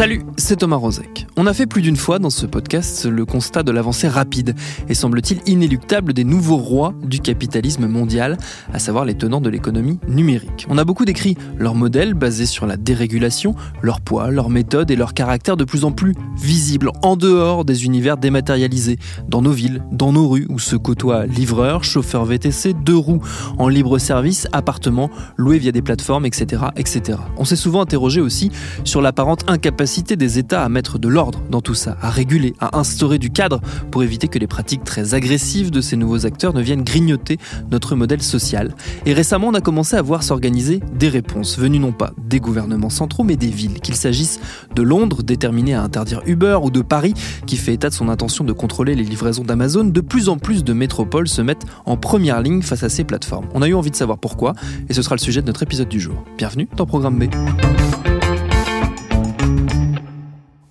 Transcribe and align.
Salut, 0.00 0.22
c'est 0.38 0.56
Thomas 0.56 0.76
Rozek. 0.76 1.26
On 1.36 1.46
a 1.46 1.52
fait 1.52 1.66
plus 1.66 1.82
d'une 1.82 1.96
fois 1.96 2.18
dans 2.18 2.30
ce 2.30 2.46
podcast 2.46 3.04
le 3.04 3.26
constat 3.26 3.62
de 3.62 3.70
l'avancée 3.70 4.08
rapide 4.08 4.54
et 4.88 4.94
semble-t-il 4.94 5.42
inéluctable 5.44 6.14
des 6.14 6.24
nouveaux 6.24 6.56
rois 6.56 6.94
du 7.02 7.20
capitalisme 7.20 7.86
mondial, 7.86 8.38
à 8.72 8.78
savoir 8.78 9.04
les 9.04 9.12
tenants 9.12 9.42
de 9.42 9.50
l'économie 9.50 9.98
numérique. 10.08 10.66
On 10.70 10.78
a 10.78 10.84
beaucoup 10.84 11.04
décrit 11.04 11.36
leur 11.58 11.74
modèle 11.74 12.14
basé 12.14 12.46
sur 12.46 12.64
la 12.64 12.78
dérégulation, 12.78 13.54
leur 13.82 14.00
poids, 14.00 14.30
leur 14.30 14.48
méthode 14.48 14.90
et 14.90 14.96
leur 14.96 15.12
caractère 15.12 15.58
de 15.58 15.64
plus 15.64 15.84
en 15.84 15.92
plus 15.92 16.14
visible 16.34 16.92
en 17.02 17.16
dehors 17.16 17.66
des 17.66 17.84
univers 17.84 18.16
dématérialisés, 18.16 18.98
dans 19.28 19.42
nos 19.42 19.52
villes, 19.52 19.84
dans 19.92 20.14
nos 20.14 20.26
rues 20.26 20.46
où 20.48 20.58
se 20.58 20.76
côtoient 20.76 21.26
livreurs, 21.26 21.84
chauffeurs 21.84 22.24
VTC, 22.24 22.72
deux 22.72 22.96
roues 22.96 23.20
en 23.58 23.68
libre 23.68 23.98
service, 23.98 24.48
appartements 24.52 25.10
loués 25.36 25.58
via 25.58 25.72
des 25.72 25.82
plateformes, 25.82 26.24
etc. 26.24 26.62
etc. 26.76 27.18
On 27.36 27.44
s'est 27.44 27.54
souvent 27.54 27.82
interrogé 27.82 28.22
aussi 28.22 28.50
sur 28.84 29.02
l'apparente 29.02 29.44
incapacité 29.46 29.89
des 29.90 30.38
États 30.38 30.62
à 30.62 30.68
mettre 30.68 31.00
de 31.00 31.08
l'ordre 31.08 31.42
dans 31.50 31.60
tout 31.60 31.74
ça, 31.74 31.96
à 32.00 32.10
réguler, 32.10 32.54
à 32.60 32.78
instaurer 32.78 33.18
du 33.18 33.30
cadre 33.30 33.60
pour 33.90 34.04
éviter 34.04 34.28
que 34.28 34.38
les 34.38 34.46
pratiques 34.46 34.84
très 34.84 35.14
agressives 35.14 35.72
de 35.72 35.80
ces 35.80 35.96
nouveaux 35.96 36.26
acteurs 36.26 36.54
ne 36.54 36.62
viennent 36.62 36.84
grignoter 36.84 37.38
notre 37.72 37.96
modèle 37.96 38.22
social. 38.22 38.72
Et 39.04 39.12
récemment, 39.12 39.48
on 39.48 39.54
a 39.54 39.60
commencé 39.60 39.96
à 39.96 40.02
voir 40.02 40.22
s'organiser 40.22 40.80
des 40.94 41.08
réponses 41.08 41.58
venues 41.58 41.80
non 41.80 41.90
pas 41.90 42.12
des 42.24 42.38
gouvernements 42.38 42.88
centraux, 42.88 43.24
mais 43.24 43.34
des 43.34 43.48
villes, 43.48 43.80
qu'il 43.80 43.96
s'agisse 43.96 44.38
de 44.76 44.82
Londres, 44.82 45.24
déterminé 45.24 45.74
à 45.74 45.82
interdire 45.82 46.22
Uber, 46.24 46.58
ou 46.62 46.70
de 46.70 46.82
Paris, 46.82 47.14
qui 47.46 47.56
fait 47.56 47.74
état 47.74 47.88
de 47.88 47.94
son 47.94 48.08
intention 48.08 48.44
de 48.44 48.52
contrôler 48.52 48.94
les 48.94 49.02
livraisons 49.02 49.42
d'Amazon. 49.42 49.84
De 49.84 50.00
plus 50.00 50.28
en 50.28 50.38
plus 50.38 50.62
de 50.62 50.72
métropoles 50.72 51.28
se 51.28 51.42
mettent 51.42 51.66
en 51.84 51.96
première 51.96 52.42
ligne 52.42 52.62
face 52.62 52.84
à 52.84 52.88
ces 52.88 53.02
plateformes. 53.02 53.46
On 53.54 53.62
a 53.62 53.68
eu 53.68 53.74
envie 53.74 53.90
de 53.90 53.96
savoir 53.96 54.18
pourquoi, 54.18 54.54
et 54.88 54.94
ce 54.94 55.02
sera 55.02 55.16
le 55.16 55.20
sujet 55.20 55.42
de 55.42 55.48
notre 55.48 55.64
épisode 55.64 55.88
du 55.88 55.98
jour. 55.98 56.22
Bienvenue 56.38 56.68
dans 56.76 56.86
Programme 56.86 57.18
B. 57.18 57.24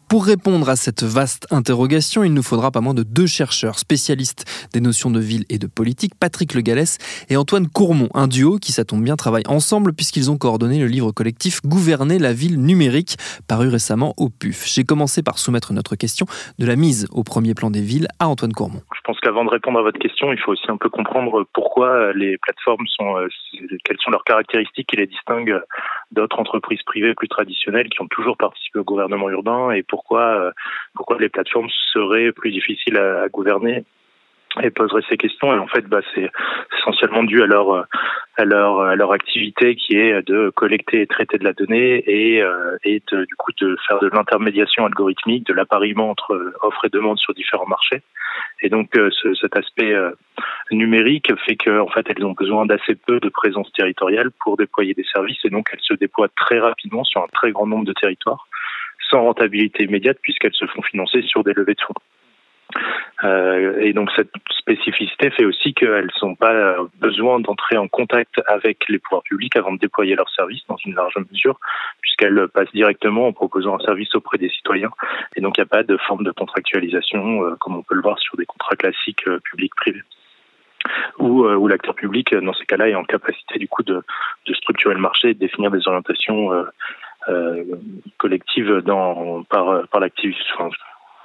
Pour 0.10 0.26
répondre 0.26 0.68
à 0.70 0.76
cette 0.76 1.04
vaste 1.04 1.46
interrogation, 1.52 2.24
il 2.24 2.34
nous 2.34 2.42
faudra 2.42 2.72
pas 2.72 2.82
moins 2.82 2.96
de 2.96 3.04
deux 3.04 3.28
chercheurs 3.28 3.78
spécialistes 3.78 4.68
des 4.74 4.82
notions 4.82 5.12
de 5.12 5.20
ville 5.20 5.44
et 5.52 5.60
de 5.60 5.68
politique, 5.68 6.14
Patrick 6.20 6.56
Le 6.56 6.62
Gallès 6.62 6.98
et 7.30 7.38
Antoine 7.38 7.68
Courmont, 7.68 8.10
un 8.16 8.26
duo 8.26 8.58
qui, 8.58 8.72
ça 8.72 8.86
tombe 8.86 9.04
bien, 9.04 9.16
travaille 9.16 9.44
ensemble 9.48 9.94
puisqu'ils 9.94 10.32
ont 10.32 10.38
coordonné 10.40 10.80
le 10.80 10.88
livre 10.88 11.12
collectif 11.12 11.62
Gouverner 11.64 12.18
la 12.18 12.34
ville 12.34 12.60
numérique, 12.60 13.18
paru 13.48 13.68
récemment 13.68 14.16
au 14.18 14.30
PUF. 14.30 14.66
J'ai 14.66 14.84
commencé 14.84 15.22
par 15.22 15.38
soumettre 15.38 15.74
notre 15.74 15.96
question 15.96 16.26
de 16.58 16.66
la 16.66 16.76
mise 16.76 17.08
au 17.12 17.24
premier 17.24 17.54
plan 17.54 17.70
des 17.70 17.82
villes 17.82 18.08
à 18.18 18.30
Antoine 18.30 18.54
Courmont. 18.54 18.82
Je 18.96 19.02
pense 19.04 19.20
qu'avant 19.20 19.46
de 19.46 19.52
répondre 19.52 19.78
à 19.78 19.84
votre 19.84 20.00
question, 20.00 20.34
il 20.34 20.40
faut 20.40 20.54
aussi 20.54 20.72
un 20.72 20.78
peu 20.78 20.90
comprendre 20.90 21.46
pourquoi 21.54 22.14
les 22.14 22.40
plateformes 22.40 22.88
sont, 22.88 23.14
quelles 23.84 23.98
sont 24.00 24.10
leurs 24.10 24.24
caractéristiques 24.24 24.88
qui 24.88 24.98
les 24.98 25.06
distinguent 25.06 25.62
d'autres 26.12 26.40
entreprises 26.40 26.82
privées 26.82 27.14
plus 27.14 27.28
traditionnelles 27.28 27.90
qui 27.90 28.02
ont 28.02 28.08
toujours 28.08 28.38
participé 28.38 28.80
au 28.80 28.84
gouvernement 28.84 29.30
urbain 29.30 29.70
et 29.72 29.84
pourquoi, 30.00 30.46
euh, 30.46 30.52
pourquoi 30.96 31.18
les 31.20 31.28
plateformes 31.28 31.68
seraient 31.92 32.32
plus 32.32 32.52
difficiles 32.52 32.98
à, 32.98 33.28
gouverner 33.28 33.84
et 34.64 34.70
poseraient 34.72 35.04
ces 35.10 35.18
questions. 35.18 35.54
Et 35.54 35.60
en 35.60 35.68
fait, 35.68 35.86
bah, 35.88 36.00
c'est 36.16 36.32
essentiellement 36.78 37.24
dû 37.24 37.44
à 37.44 37.46
leur 37.46 37.86
à 38.40 38.46
leur 38.96 39.12
activité 39.12 39.76
qui 39.76 39.98
est 39.98 40.26
de 40.28 40.50
collecter 40.56 41.02
et 41.02 41.08
traiter 41.08 41.38
de 41.38 41.44
la 41.44 41.54
donnée 41.54 42.04
et 42.08 42.42
euh, 42.42 42.78
de, 42.86 43.76
faire 43.88 44.00
de 44.00 44.08
l'intermédiation 44.08 44.86
algorithmique, 44.86 45.46
de 45.46 45.54
l'appariement 45.54 46.10
entre 46.10 46.54
offre 46.62 46.86
et 46.86 46.90
demande 46.90 47.18
sur 47.18 47.34
différents 47.34 47.68
marchés. 47.68 48.02
Et 48.62 48.70
donc 48.70 48.96
euh, 48.96 49.10
ce, 49.12 49.34
cet 49.36 49.58
aspect 49.58 49.94
euh, 49.94 50.12
numérique 50.72 51.32
fait 51.46 51.56
qu'en 51.56 51.80
en 51.80 51.88
fait 51.88 52.06
elles 52.10 52.24
ont 52.24 52.32
besoin 52.32 52.66
d'assez 52.66 52.96
peu 52.96 53.20
de 53.20 53.30
présence 53.30 53.72
territoriale 53.74 54.32
pour 54.44 54.56
déployer 54.56 54.94
des 54.94 55.06
services 55.14 55.40
et 55.44 55.50
donc 55.50 55.70
elles 55.74 55.82
se 55.82 55.94
déploient 55.94 56.30
très 56.36 56.60
rapidement 56.60 57.04
sur 57.04 57.22
un 57.22 57.28
très 57.34 57.52
grand 57.52 57.68
nombre 57.68 57.86
de 57.86 57.94
territoires 57.94 58.48
sans 59.10 59.24
rentabilité 59.24 59.84
immédiate 59.84 60.18
puisqu'elles 60.22 60.54
se 60.54 60.66
font 60.66 60.82
financer 60.82 61.22
sur 61.24 61.44
des 61.44 61.54
levées 61.54 61.76
de 61.76 61.82
fonds. 61.82 61.94
Euh, 63.24 63.82
et 63.82 63.94
donc 63.94 64.10
cette 64.16 64.32
spécificité 64.58 65.30
fait 65.32 65.46
aussi 65.46 65.74
qu'elles 65.74 66.12
n'ont 66.22 66.36
pas 66.36 66.78
besoin 67.00 67.40
d'entrer 67.40 67.78
en 67.78 67.88
contact 67.88 68.40
avec 68.48 68.88
les 68.88 69.00
pouvoirs 69.00 69.24
publics 69.24 69.56
avant 69.56 69.74
de 69.74 69.80
déployer 69.80 70.16
leurs 70.16 70.30
services 70.30 70.66
dans 70.68 70.78
une 70.86 70.96
large 70.96 71.16
mesure, 71.32 71.60
puisqu'elles 72.02 72.48
passent 72.54 72.72
directement 72.72 73.28
en 73.28 73.34
proposant 73.34 73.76
un 73.76 73.80
service 73.80 74.14
auprès 74.16 74.38
des 74.38 74.50
citoyens. 74.50 74.92
Et 75.36 75.42
donc 75.42 75.58
il 75.58 75.62
n'y 75.62 75.66
a 75.66 75.70
pas 75.70 75.84
de 75.84 75.98
forme 75.98 76.24
de 76.24 76.32
contractualisation 76.32 77.44
euh, 77.44 77.56
comme 77.60 77.76
on 77.76 77.84
peut 77.84 77.96
le 77.96 78.02
voir 78.02 78.20
sur 78.20 78.38
des 78.38 78.46
contrats 78.46 78.76
classiques 78.76 79.28
euh, 79.28 79.40
publics-privés. 79.40 80.04
Où, 81.18 81.44
où 81.46 81.68
l'acteur 81.68 81.94
public, 81.94 82.34
dans 82.34 82.54
ces 82.54 82.66
cas-là, 82.66 82.88
est 82.88 82.96
en 82.96 83.04
capacité 83.04 83.60
du 83.60 83.68
coup 83.68 83.84
de, 83.84 84.02
de 84.46 84.54
structurer 84.54 84.94
le 84.94 85.02
marché 85.02 85.32
et 85.32 85.34
de 85.34 85.40
définir 85.40 85.72
des 85.72 85.86
orientations 85.86 86.54
euh, 87.30 87.64
collectives 88.18 88.82
dans, 88.86 89.44
par, 89.44 89.88
par 89.90 90.02
l'activité, 90.02 90.42
enfin, 90.58 90.70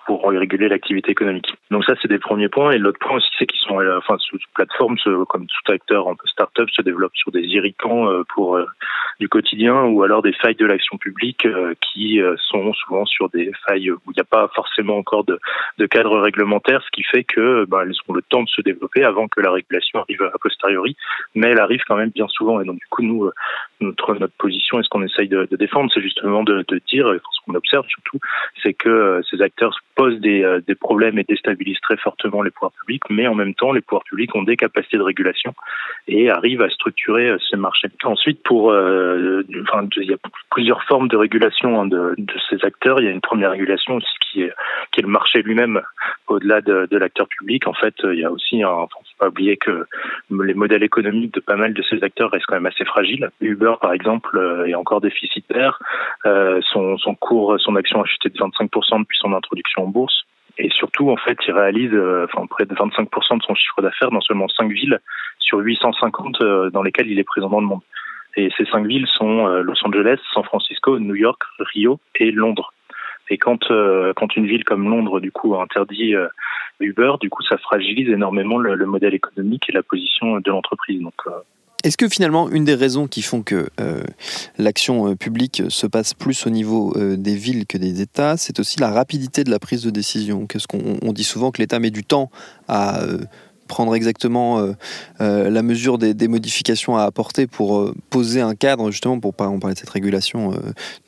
pour 0.07 0.29
réguler 0.29 0.69
l'activité 0.69 1.11
économique. 1.11 1.55
Donc 1.71 1.85
ça, 1.85 1.95
c'est 2.01 2.09
des 2.09 2.19
premiers 2.19 2.49
points. 2.49 2.73
Et 2.73 2.79
l'autre 2.79 2.99
point 2.99 3.17
aussi, 3.17 3.29
c'est 3.39 3.47
qu'ils 3.47 3.61
sont, 3.61 3.81
enfin, 3.97 4.17
sous 4.19 4.39
plateforme, 4.55 4.97
comme 5.29 5.47
tout 5.47 5.73
acteur 5.73 6.09
un 6.09 6.15
peu 6.15 6.27
start-up, 6.27 6.69
se 6.71 6.83
développe 6.83 7.15
sur 7.15 7.31
des 7.33 7.43
irritants 7.43 8.09
pour 8.35 8.59
du 9.21 9.29
quotidien 9.29 9.85
ou 9.85 10.03
alors 10.03 10.23
des 10.23 10.33
failles 10.33 10.55
de 10.57 10.67
l'action 10.67 10.99
publique 10.99 11.47
qui 11.81 12.21
sont 12.49 12.73
souvent 12.73 13.05
sur 13.07 13.29
des 13.31 13.53
failles 13.67 13.91
où 13.91 14.01
il 14.09 14.15
n'y 14.17 14.21
a 14.21 14.25
pas 14.25 14.49
forcément 14.55 14.97
encore 14.99 15.25
de, 15.25 15.39
de, 15.79 15.87
cadre 15.87 16.19
réglementaire, 16.21 16.83
ce 16.83 16.91
qui 16.91 17.03
fait 17.03 17.25
que 17.25 17.65
bah, 17.67 17.81
elles 17.83 17.95
ont 18.09 18.13
le 18.13 18.23
temps 18.23 18.43
de 18.43 18.49
se 18.49 18.63
développer 18.63 19.05
avant 19.05 19.29
que 19.29 19.41
la 19.41 19.51
régulation 19.51 20.01
arrive 20.01 20.23
a 20.23 20.39
posteriori, 20.39 20.97
mais 21.35 21.49
elle 21.49 21.61
arrive 21.61 21.83
quand 21.87 21.97
même 21.97 22.11
bien 22.11 22.29
souvent. 22.29 22.61
Et 22.61 22.65
donc 22.65 22.79
du 22.79 22.87
coup, 22.91 23.03
nous, 23.03 23.31
notre 23.81 24.15
notre 24.15 24.35
position 24.35 24.81
et 24.81 24.83
ce 24.83 24.89
qu'on 24.89 25.03
essaye 25.03 25.29
de, 25.29 25.47
de 25.51 25.57
défendre, 25.57 25.91
c'est 25.93 26.03
justement 26.03 26.43
de, 26.43 26.65
de 26.69 26.81
dire, 26.89 27.07
ce 27.07 27.41
qu'on 27.45 27.55
observe 27.55 27.87
surtout, 27.89 28.19
c'est 28.63 28.75
que 28.75 29.21
ces 29.31 29.43
acteurs 29.43 29.79
posent 29.95 30.21
des, 30.21 30.59
des 30.67 30.75
problèmes 30.75 31.19
et 31.19 31.25
déstabilisent 31.25 31.81
très 31.81 31.97
fortement 31.97 32.43
les 32.43 32.51
pouvoirs 32.51 32.73
publics, 32.73 33.03
mais 33.11 33.27
en 33.27 33.35
même 33.35 33.55
temps, 33.55 33.73
les 33.73 33.81
pouvoirs 33.81 34.05
publics 34.05 34.35
ont 34.35 34.43
des 34.43 34.57
capacités 34.57 34.97
de 34.97 35.03
régulation 35.03 35.55
et 36.09 36.31
arrivent 36.31 36.63
à 36.63 36.69
structurer 36.69 37.35
ces 37.51 37.57
marchés. 37.57 37.89
Ensuite, 38.05 38.43
pour, 38.43 38.71
euh, 38.71 39.43
il 39.49 40.11
y 40.11 40.13
a 40.13 40.17
plusieurs 40.51 40.83
formes 40.85 41.09
de 41.09 41.17
régulation 41.17 41.81
hein, 41.81 41.87
de, 41.87 42.15
de, 42.19 42.35
ces 42.51 42.65
acteurs. 42.65 43.01
Il 43.01 43.07
y 43.07 43.09
a 43.09 43.13
une 43.13 43.21
première 43.21 43.53
régulation 43.53 43.99
qui 44.21 44.43
est, 44.43 44.53
qui 44.93 45.01
est 45.01 45.03
le 45.03 45.09
marché 45.09 45.43
lui-même, 45.43 45.81
au-delà 46.29 46.61
de, 46.61 46.87
de 46.91 46.97
l'acteur 46.97 47.29
public. 47.29 47.67
En 47.67 47.75
fait, 47.75 47.95
il 48.05 48.21
y 48.21 48.25
a 48.25 48.31
aussi, 48.31 48.63
un, 48.63 48.69
enfin, 48.69 48.97
faut 49.03 49.25
pas 49.25 49.29
oublier 49.29 49.57
que 49.57 49.87
les 50.31 50.55
modèles 50.55 50.83
économiques 50.83 51.35
de 51.35 51.41
pas 51.41 51.57
mal 51.57 51.73
de 51.73 51.83
ces 51.83 52.03
acteurs 52.03 52.31
restent 52.31 52.47
quand 52.47 52.57
même 52.57 52.67
assez 52.67 52.85
fragiles. 52.85 53.31
Uber, 53.41 53.75
par 53.81 53.93
exemple, 53.93 54.65
est 54.67 54.75
encore 54.75 55.01
déficitaire. 55.01 55.79
Euh, 56.27 56.61
son, 56.73 56.99
son 56.99 57.15
cours, 57.15 57.57
son 57.61 57.77
action 57.77 58.03
a 58.03 58.07
chuté 58.07 58.29
de 58.29 58.39
25% 58.39 59.01
depuis 59.01 59.19
son 59.19 59.33
introduction 59.33 59.84
bourse. 59.89 60.25
Et 60.57 60.71
surtout, 60.71 61.11
en 61.11 61.17
fait, 61.17 61.37
il 61.47 61.53
réalise 61.53 61.93
euh, 61.93 62.27
enfin, 62.33 62.47
près 62.47 62.65
de 62.65 62.75
25% 62.75 63.39
de 63.39 63.43
son 63.43 63.55
chiffre 63.55 63.83
d'affaires 63.83 64.11
dans 64.11 64.21
seulement 64.21 64.49
5 64.49 64.71
villes 64.71 65.01
sur 65.41 65.59
850 65.59 66.41
euh, 66.43 66.71
dans 66.71 66.83
lesquelles 66.83 67.11
il 67.11 67.19
est 67.19 67.25
présent 67.25 67.49
dans 67.49 67.61
le 67.61 67.67
monde. 67.67 67.81
Et 68.37 68.51
ces 68.57 68.65
cinq 68.65 68.85
villes 68.85 69.07
sont 69.07 69.47
Los 69.47 69.87
Angeles, 69.87 70.19
San 70.33 70.43
Francisco, 70.43 70.99
New 70.99 71.15
York, 71.15 71.41
Rio 71.73 72.01
et 72.17 72.33
Londres. 72.33 72.73
Et 73.31 73.39
quand 73.39 73.69
quand 73.69 74.37
une 74.37 74.47
ville 74.47 74.65
comme 74.65 74.89
Londres 74.89 75.21
du 75.21 75.31
coup 75.31 75.55
interdit 75.55 76.17
Uber, 76.81 77.13
du 77.21 77.31
coup 77.31 77.45
ça 77.45 77.59
fragilise 77.59 78.09
énormément 78.09 78.59
le, 78.59 78.87
modèle 78.87 79.15
économique 79.15 79.69
et 79.69 79.73
la 79.73 79.85
position 79.85 80.41
de 80.41 80.51
l'entreprise. 80.51 81.01
Donc 81.01 81.15
est-ce 81.85 81.99
que 81.99 82.09
finalement, 82.09 82.49
une 82.49 82.65
des 82.65 82.75
raisons 82.75 83.07
qui 83.07 83.21
font 83.21 83.43
que 83.43 83.69
euh, 83.79 84.03
l'action 84.57 85.07
euh, 85.07 85.15
publique 85.15 85.65
se 85.69 85.87
passe 85.87 86.15
plus 86.15 86.47
au 86.47 86.51
niveau 86.51 86.95
euh, 86.97 87.17
des 87.19 87.37
villes 87.37 87.67
que 87.67 87.77
des 87.77 88.01
États, 88.01 88.39
c'est 88.39 88.59
aussi 88.59 88.81
la 88.81 88.91
rapidité 88.91 89.45
de 89.45 89.51
la 89.51 89.59
prise 89.59 89.83
de 89.83 89.91
décision? 89.91 90.47
Qu'est-ce 90.47 90.67
qu'on 90.67 91.13
dit 91.13 91.25
souvent 91.25 91.51
que 91.51 91.61
l'État 91.61 91.79
met 91.79 91.91
du 91.91 92.03
temps 92.03 92.31
à 92.69 93.03
prendre 93.69 93.95
exactement 93.95 94.75
la 95.19 95.63
mesure 95.63 95.99
des, 95.99 96.29
modifications 96.29 96.97
à 96.97 97.03
apporter 97.05 97.47
pour 97.47 97.93
poser 98.11 98.41
un 98.41 98.55
cadre, 98.55 98.91
justement, 98.91 99.21
pour 99.21 99.35
on 99.39 99.59
parlait 99.59 99.75
de 99.75 99.79
cette 99.79 99.91
régulation 99.91 100.53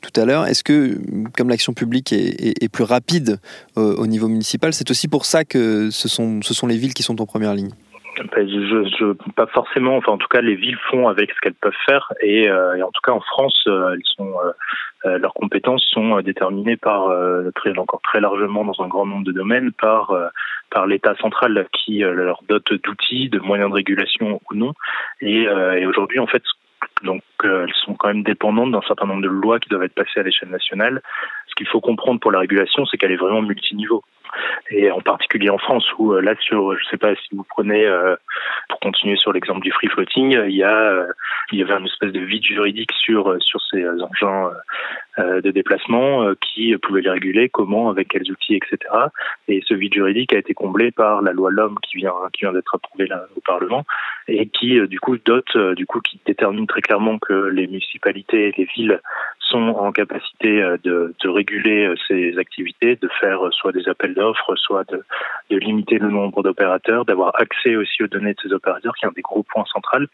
tout 0.01 0.19
à 0.19 0.25
l'heure. 0.25 0.45
Est-ce 0.45 0.63
que, 0.63 0.99
comme 1.35 1.49
l'action 1.49 1.73
publique 1.73 2.13
est, 2.13 2.69
plus 2.69 2.83
rapide 2.83 3.39
au 3.75 4.07
niveau 4.07 4.27
municipal, 4.27 4.73
c'est 4.73 4.89
aussi 4.91 5.07
pour 5.07 5.25
ça 5.25 5.43
que 5.43 5.89
ce 5.91 6.07
sont 6.07 6.67
les 6.67 6.77
villes 6.77 6.93
qui 6.93 7.03
sont 7.03 7.19
en 7.21 7.25
première 7.25 7.53
ligne? 7.53 7.71
Ben, 8.23 8.47
je, 8.47 8.89
je, 8.99 9.31
pas 9.31 9.47
forcément. 9.47 9.97
Enfin, 9.97 10.13
en 10.13 10.17
tout 10.17 10.27
cas, 10.27 10.41
les 10.41 10.55
villes 10.55 10.77
font 10.89 11.07
avec 11.07 11.31
ce 11.31 11.39
qu'elles 11.39 11.53
peuvent 11.53 11.73
faire, 11.85 12.13
et, 12.21 12.49
euh, 12.49 12.83
en 12.83 12.91
tout 12.91 13.01
cas 13.03 13.11
en 13.11 13.21
France, 13.21 13.63
euh, 13.67 13.93
elles 13.93 14.05
sont, 14.15 14.33
euh, 15.05 15.17
leurs 15.17 15.33
compétences 15.33 15.85
sont 15.91 16.19
déterminées 16.21 16.77
par 16.77 17.11
très 17.55 17.77
encore 17.77 18.01
très 18.01 18.19
largement 18.19 18.65
dans 18.65 18.83
un 18.83 18.87
grand 18.87 19.05
nombre 19.05 19.25
de 19.25 19.31
domaines 19.31 19.71
par 19.71 20.13
par 20.69 20.85
l'État 20.85 21.15
central 21.15 21.67
qui 21.71 21.99
leur 21.99 22.41
dote 22.49 22.73
d'outils, 22.83 23.29
de 23.29 23.39
moyens 23.39 23.69
de 23.69 23.75
régulation 23.75 24.41
ou 24.49 24.55
non. 24.55 24.73
Et, 25.21 25.43
et 25.43 25.85
aujourd'hui, 25.85 26.19
en 26.19 26.27
fait, 26.27 26.43
donc 27.03 27.21
elles 27.43 27.73
sont 27.85 27.93
quand 27.95 28.07
même 28.07 28.23
dépendantes 28.23 28.71
d'un 28.71 28.81
certain 28.81 29.05
nombre 29.05 29.21
de 29.21 29.27
lois 29.27 29.59
qui 29.59 29.69
doivent 29.69 29.83
être 29.83 29.93
passées 29.93 30.19
à 30.19 30.23
l'échelle 30.23 30.49
nationale. 30.49 31.01
Ce 31.47 31.55
qu'il 31.55 31.67
faut 31.67 31.81
comprendre 31.81 32.19
pour 32.19 32.31
la 32.31 32.39
régulation, 32.39 32.85
c'est 32.85 32.97
qu'elle 32.97 33.11
est 33.11 33.17
vraiment 33.17 33.41
multiniveau 33.41 34.03
et 34.69 34.91
en 34.91 35.01
particulier 35.01 35.49
en 35.49 35.57
France 35.57 35.85
où 35.97 36.13
euh, 36.13 36.21
là 36.21 36.35
sur 36.39 36.77
je 36.77 36.85
sais 36.89 36.97
pas 36.97 37.15
si 37.15 37.35
vous 37.35 37.45
prenez 37.47 37.85
euh, 37.85 38.15
pour 38.69 38.79
continuer 38.79 39.15
sur 39.15 39.31
l'exemple 39.31 39.61
du 39.61 39.71
free 39.71 39.87
floating 39.87 40.37
il 40.47 40.55
y 40.55 40.63
a 40.63 40.75
euh, 40.75 41.07
il 41.51 41.59
y 41.59 41.63
avait 41.63 41.73
une 41.73 41.85
espèce 41.85 42.11
de 42.11 42.19
vide 42.19 42.43
juridique 42.43 42.91
sur 42.93 43.37
sur 43.41 43.61
ces 43.71 43.87
engins 43.87 44.51
de 45.17 45.49
déplacement 45.49 46.33
qui 46.41 46.75
pouvaient 46.77 47.01
les 47.01 47.09
réguler 47.09 47.49
comment 47.49 47.89
avec 47.89 48.09
quels 48.09 48.29
outils 48.29 48.55
etc 48.55 48.77
et 49.47 49.63
ce 49.65 49.73
vide 49.73 49.93
juridique 49.93 50.33
a 50.33 50.37
été 50.37 50.53
comblé 50.53 50.91
par 50.91 51.21
la 51.21 51.31
loi 51.31 51.49
l'homme 51.49 51.77
qui 51.81 51.97
vient 51.97 52.13
qui 52.33 52.41
vient 52.41 52.53
d'être 52.53 52.75
approuvée 52.75 53.07
au 53.35 53.41
Parlement 53.41 53.85
et 54.27 54.47
qui 54.47 54.79
du 54.87 54.99
coup 54.99 55.17
dote 55.17 55.57
du 55.75 55.85
coup 55.85 56.01
qui 56.01 56.19
détermine 56.25 56.67
très 56.67 56.81
clairement 56.87 57.19
que 57.19 57.49
les 57.49 57.67
municipalités 57.67 58.47
et 58.47 58.53
les 58.57 58.67
villes 58.75 59.01
sont 59.49 59.75
en 59.77 59.91
capacité 59.91 60.61
de, 60.83 61.13
de 61.23 61.29
réguler 61.29 61.93
ces 62.07 62.37
activités 62.37 62.95
de 62.95 63.09
faire 63.19 63.39
soit 63.51 63.71
des 63.71 63.87
appels 63.87 64.13
d'offres, 64.13 64.55
soit 64.55 64.83
de, 64.91 65.03
limiter 65.49 65.97
le 65.97 66.09
nombre 66.09 66.43
d'opérateurs, 66.43 67.05
d'avoir 67.05 67.31
accès 67.39 67.75
aussi 67.75 68.03
aux 68.03 68.07
données 68.07 68.33
de 68.33 68.39
ces 68.43 68.53
opérateurs, 68.53 68.93
qui 68.95 69.05
est 69.05 69.07
un 69.07 69.13
des 69.15 69.21
gros 69.21 69.43
points 69.43 69.65
centraux. 69.71 70.05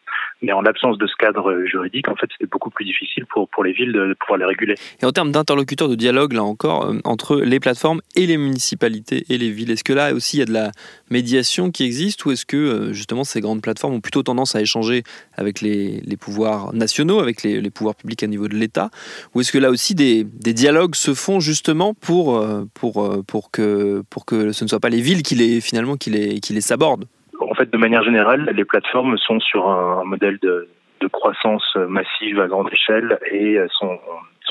Mais 0.42 0.52
en 0.52 0.62
l'absence 0.62 0.98
de 0.98 1.08
ce 1.08 1.16
cadre 1.18 1.64
juridique, 1.66 2.08
en 2.08 2.16
fait, 2.16 2.28
c'était 2.32 2.50
beaucoup 2.50 2.70
plus 2.70 2.86
difficile 2.86 3.26
pour, 3.26 3.48
pour 3.50 3.64
les 3.64 3.74
villes 3.74 3.92
de, 3.92 4.16
pouvoir 4.20 4.38
les 4.38 4.46
réguler. 4.46 4.76
Et 5.02 5.06
en 5.06 5.12
termes 5.12 5.32
d'interlocuteurs 5.32 5.90
de 5.90 5.96
dialogue, 5.96 6.34
là 6.34 6.44
encore, 6.44 6.86
euh, 6.86 6.98
entre 7.04 7.38
les 7.38 7.60
plateformes 7.60 8.02
et 8.16 8.26
les 8.26 8.38
municipalités 8.38 9.26
et 9.30 9.38
les 9.38 9.50
villes, 9.50 9.72
est-ce 9.72 9.84
que 9.84 9.94
là 9.94 10.14
aussi 10.14 10.38
il 10.38 10.40
y 10.40 10.44
a 10.44 10.46
de 10.46 10.54
la 10.54 10.72
médiation 11.10 11.72
qui 11.72 11.84
existe 11.84 12.26
ou 12.26 12.32
est-ce 12.32 12.46
que 12.46 12.58
euh, 12.58 12.94
justement 12.94 13.24
ces 13.24 13.42
grandes 13.42 13.62
plateformes 13.62 13.96
ont 13.96 14.02
plutôt 14.02 14.24
tendance 14.24 14.56
à 14.56 14.62
échanger 14.62 15.04
avec 15.36 15.62
les, 15.62 16.02
les 16.02 16.18
pouvoirs 16.18 16.74
nationaux, 16.74 17.20
avec 17.20 17.44
les, 17.44 17.62
les, 17.62 17.70
pouvoirs 17.70 17.96
publics 17.96 18.24
à 18.24 18.28
niveau 18.28 18.48
de 18.48 18.56
l'État 18.56 18.90
Ou 19.34 19.42
est-ce 19.42 19.52
que 19.52 19.58
là 19.58 19.70
aussi 19.70 19.96
des, 19.96 20.24
dialogues 20.24 20.96
se 20.96 21.14
font 21.14 21.40
justement 21.40 21.94
pour, 21.94 22.38
euh, 22.38 22.66
pour, 22.74 23.25
pour 23.25 23.52
que 23.52 24.04
pour 24.10 24.25
que 24.25 24.52
ce 24.52 24.64
ne 24.64 24.70
soit 24.70 24.80
pas 24.80 24.90
les 24.90 25.02
villes 25.02 25.24
qui 25.24 25.36
les, 25.36 25.62
finalement, 25.62 25.96
qui 25.96 26.10
les, 26.10 26.40
qui 26.40 26.54
les 26.54 26.62
sabordent? 26.62 27.06
En 27.40 27.56
fait, 27.56 27.72
de 27.72 27.78
manière 27.78 28.04
générale, 28.04 28.52
les 28.56 28.66
plateformes 28.66 29.18
sont 29.18 29.40
sur 29.40 29.70
un, 29.70 30.04
modèle 30.04 30.40
de, 30.42 30.68
de 31.02 31.08
croissance 31.08 31.64
massive 31.88 32.40
à 32.40 32.48
grande 32.48 32.70
échelle 32.72 33.20
et 33.31 33.58
sont 33.80 34.00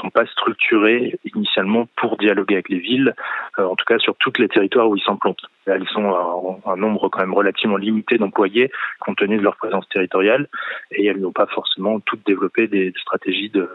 sont 0.02 0.10
pas 0.10 0.26
structurées 0.26 1.18
initialement 1.34 1.88
pour 1.96 2.16
dialoguer 2.18 2.54
avec 2.54 2.68
les 2.68 2.78
villes, 2.78 3.14
euh, 3.58 3.64
en 3.64 3.76
tout 3.76 3.84
cas 3.86 3.98
sur 3.98 4.14
tous 4.16 4.32
les 4.38 4.48
territoires 4.48 4.88
où 4.88 4.96
ils 4.96 5.02
s'implantent. 5.02 5.46
Elles 5.66 5.86
sont 5.88 6.60
un, 6.66 6.70
un, 6.72 6.76
nombre 6.76 7.08
quand 7.08 7.20
même 7.20 7.34
relativement 7.34 7.76
limité 7.76 8.18
d'employés 8.18 8.70
compte 9.00 9.18
tenu 9.18 9.36
de 9.36 9.42
leur 9.42 9.56
présence 9.56 9.88
territoriale 9.88 10.48
et 10.90 11.06
elles 11.06 11.20
n'ont 11.20 11.32
pas 11.32 11.46
forcément 11.46 12.00
toutes 12.00 12.26
développé 12.26 12.66
des 12.66 12.92
stratégies 13.00 13.50
de, 13.50 13.68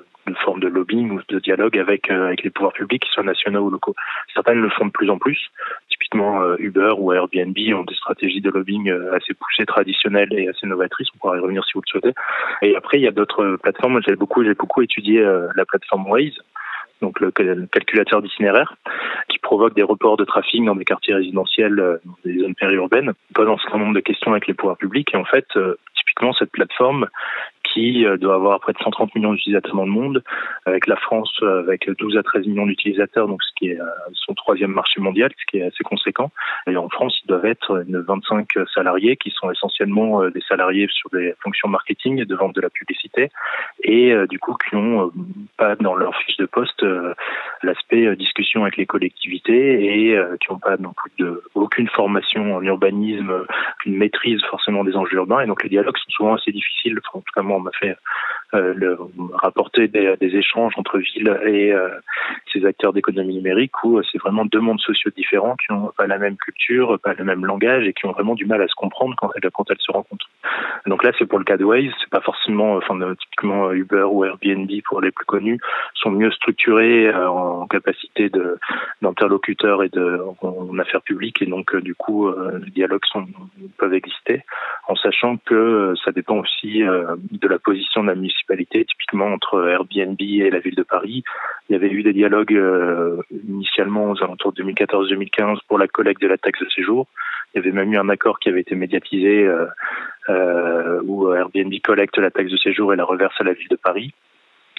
forme 0.44 0.60
de 0.60 0.68
lobbying 0.68 1.12
ou 1.12 1.22
de 1.30 1.40
dialogue 1.40 1.78
avec, 1.78 2.12
euh, 2.12 2.28
avec 2.28 2.44
les 2.44 2.50
pouvoirs 2.50 2.74
publics, 2.74 3.02
qu'ils 3.02 3.14
soient 3.14 3.24
nationaux 3.24 3.62
ou 3.62 3.70
locaux. 3.70 3.96
Certaines 4.34 4.60
le 4.60 4.70
font 4.70 4.86
de 4.86 4.92
plus 4.92 5.10
en 5.10 5.18
plus. 5.18 5.40
Typiquement, 5.90 6.42
euh, 6.42 6.58
Uber 6.60 6.94
ou 6.98 7.14
Airbnb 7.14 7.58
ont 7.74 7.84
des 7.84 7.96
stratégies 7.96 8.42
de 8.42 8.50
lobbying 8.50 8.92
assez 9.14 9.34
poussées, 9.34 9.66
traditionnelles 9.66 10.34
et 10.34 10.50
assez 10.50 10.68
novatrices. 10.68 11.08
On 11.16 11.20
pourra 11.20 11.38
y 11.38 11.40
revenir 11.40 11.64
si 11.64 11.72
vous 11.76 11.82
le 11.86 11.90
souhaitez. 11.90 12.14
Et 12.62 12.76
après, 12.76 12.98
il 12.98 13.04
y 13.04 13.08
a 13.08 13.12
d'autres 13.12 13.58
plateformes. 13.62 14.02
J'ai 14.06 14.16
beaucoup, 14.16 14.44
j'ai 14.44 14.54
beaucoup 14.54 14.82
étudié 14.82 15.22
la 15.56 15.66
plateforme 15.66 16.04
Donc 17.02 17.20
le 17.20 17.32
calculateur 17.32 18.22
d'itinéraire, 18.22 18.76
qui 19.30 19.38
provoque 19.38 19.76
des 19.76 19.84
reports 19.84 20.18
de 20.18 20.26
trafic 20.26 20.66
dans 20.66 20.76
des 20.76 20.86
quartiers 20.86 21.14
résidentiels, 21.14 21.76
dans 21.76 22.18
des 22.26 22.40
zones 22.40 22.56
périurbaines, 22.56 23.14
pose 23.36 23.48
un 23.48 23.58
certain 23.58 23.78
nombre 23.78 23.94
de 23.94 24.00
questions 24.00 24.32
avec 24.32 24.48
les 24.48 24.56
pouvoirs 24.56 24.78
publics. 24.78 25.14
Et 25.14 25.18
en 25.18 25.26
fait, 25.26 25.48
typiquement, 25.96 26.34
cette 26.34 26.52
plateforme 26.52 27.08
qui 27.74 28.06
euh, 28.06 28.18
doit 28.18 28.36
avoir 28.36 28.60
près 28.60 28.74
de 28.74 28.78
130 28.80 29.16
millions 29.16 29.34
d'utilisateurs 29.34 29.76
dans 29.76 29.86
le 29.86 29.92
monde, 29.92 30.24
avec 30.66 30.88
la 30.88 30.96
France 30.96 31.32
euh, 31.42 31.62
avec 31.62 31.90
12 31.90 32.18
à 32.18 32.24
13 32.24 32.48
millions 32.48 32.66
d'utilisateurs, 32.66 33.28
donc 33.28 33.44
ce 33.44 33.54
qui 33.56 33.70
est 33.70 33.80
euh, 33.80 33.86
son 34.14 34.34
troisième 34.34 34.72
marché 34.72 35.02
mondial, 35.02 35.32
ce 35.38 35.46
qui 35.46 35.58
est 35.58 35.64
assez 35.64 35.84
conséquent. 35.84 36.32
Et 36.68 36.78
en 36.78 36.90
France, 36.90 37.18
ils 37.24 37.28
doivent 37.28 37.46
être 37.46 37.84
25 37.88 38.48
salariés 38.74 39.18
qui 39.18 39.32
sont 39.32 39.52
essentiellement 39.52 40.28
des 40.30 40.42
salariés 40.42 40.88
sur 40.90 41.10
des 41.10 41.34
fonctions 41.42 41.70
marketing 41.70 42.26
de 42.26 42.36
vente 42.36 42.56
de 42.56 42.62
la 42.62 42.70
publicité 42.70 43.30
et 43.84 44.14
du 44.30 44.40
coup 44.40 44.56
qui 44.70 44.76
n'ont 44.76 45.12
pas 45.58 45.76
dans 45.76 45.96
leur 45.96 46.16
fiche 46.16 46.38
de 46.38 46.46
poste 46.46 46.86
l'aspect 47.64 48.16
discussion 48.16 48.64
avec 48.64 48.78
les 48.78 48.86
collectivités 48.86 50.12
et 50.12 50.20
qui 50.40 50.52
n'ont 50.52 50.60
pas 50.60 50.78
non 50.78 50.94
plus 50.94 51.12
de 51.20 51.44
aucune 51.56 51.88
formation 51.88 52.56
en 52.56 52.62
urbanisme, 52.62 53.46
une 53.86 53.98
maîtrise 53.98 54.42
forcément 54.50 54.84
des 54.84 54.96
enjeux 54.96 55.18
urbains 55.18 55.42
et 55.42 55.48
donc 55.48 55.64
les 55.64 55.70
dialogues 55.70 55.98
sont 55.98 56.12
souvent 56.12 56.36
assez 56.36 56.52
difficiles. 56.52 57.00
En 57.14 57.20
tout 57.20 57.34
cas, 57.34 57.42
moi, 57.42 57.57
on 57.58 57.62
m'a 57.62 57.72
fait 57.72 57.98
euh, 58.54 58.96
rapporter 59.34 59.90
des, 59.90 60.16
échanges 60.22 60.72
entre 60.78 61.00
villes 61.00 61.38
et 61.46 61.74
euh, 61.74 61.90
ces 62.54 62.66
acteurs 62.66 62.94
d'économie 62.94 63.36
numérique 63.36 63.84
où 63.84 63.98
euh, 63.98 64.04
c'est 64.10 64.20
vraiment 64.20 64.46
deux 64.46 64.62
mondes 64.62 64.80
sociaux 64.80 65.12
différents 65.14 65.58
qui 65.58 65.74
n'ont 65.74 65.92
pas 65.98 66.08
la 66.08 66.18
même 66.18 66.38
culture, 66.38 66.98
pas 67.04 67.14
le 67.14 67.26
même 67.26 67.46
langage 67.46 67.86
et 67.86 67.92
qui 67.92 68.06
ont 68.06 68.14
vraiment 68.14 68.36
du 68.36 68.46
mal 68.46 68.62
à 68.62 68.68
se 68.70 68.76
comprendre 68.76 69.16
quand 69.18 69.32
elles, 69.36 69.78
se 69.80 69.92
rencontrent. 69.92 70.30
Donc 70.86 71.04
là, 71.04 71.12
c'est 71.20 71.26
pour 71.26 71.40
le 71.40 71.44
cas 71.44 71.58
de 71.58 71.66
Waze, 71.66 71.92
c'est 72.00 72.10
pas 72.10 72.22
forcément, 72.22 72.80
typiquement 73.20 73.74
Uber 73.74 74.06
ou 74.10 74.24
Airbnb 74.24 74.72
pour 74.86 75.02
les 75.02 75.12
plus 75.12 75.26
connus 75.26 75.60
sont 75.96 76.12
mieux 76.12 76.32
structurés 76.32 77.14
en 77.14 77.68
capacité 77.68 78.30
de 78.30 78.58
d'interlocuteurs 79.02 79.84
et 79.84 79.90
de 79.90 80.22
en, 80.42 80.80
affaires 80.80 81.02
publiques 81.02 81.42
et 81.42 81.48
donc 81.48 81.76
du 81.76 81.96
coup 81.96 82.30
les 82.30 82.72
dialogues 82.72 83.06
sont, 83.06 83.26
peuvent 83.78 83.94
exister 83.94 84.44
en 84.88 84.96
sachant 84.96 85.38
que 85.38 85.94
ça 86.04 86.12
dépend 86.12 86.38
aussi 86.38 86.84
de 87.40 87.48
la 87.48 87.60
position 87.60 88.04
de 88.04 88.08
la 88.08 88.16
municipalité, 88.16 88.86
typiquement 88.86 89.28
entre 89.28 89.68
Airbnb 89.68 90.20
et 90.20 90.50
la 90.50 90.60
ville 90.60 90.76
de 90.76 90.84
Paris. 90.84 91.24
Il 91.70 91.74
y 91.74 91.76
avait 91.76 91.90
eu 91.90 92.04
des 92.04 92.14
dialogues 92.14 92.54
euh, 92.54 93.22
initialement 93.48 94.12
aux 94.12 94.24
alentours 94.24 94.54
de 94.54 94.64
2014-2015 94.64 95.60
pour 95.68 95.78
la 95.78 95.88
collecte 95.88 96.22
de 96.22 96.28
la 96.28 96.38
taxe 96.38 96.60
de 96.60 96.70
séjour. 96.70 97.08
Il 97.54 97.58
y 97.58 97.60
avait 97.60 97.72
même 97.72 97.94
eu 97.94 97.98
un 97.98 98.10
accord 98.10 98.40
qui 98.40 98.50
avait 98.50 98.62
été 98.62 98.76
médiatisé 98.76 99.46
euh, 99.46 99.66
euh, 100.30 101.02
où 101.04 101.34
Airbnb 101.34 101.74
collecte 101.84 102.18
la 102.18 102.32
taxe 102.32 102.52
de 102.52 102.58
séjour 102.58 102.94
et 102.94 102.96
la 102.96 103.06
reverse 103.06 103.36
à 103.40 103.44
la 103.44 103.54
ville 103.54 103.70
de 103.70 103.78
Paris 103.78 104.14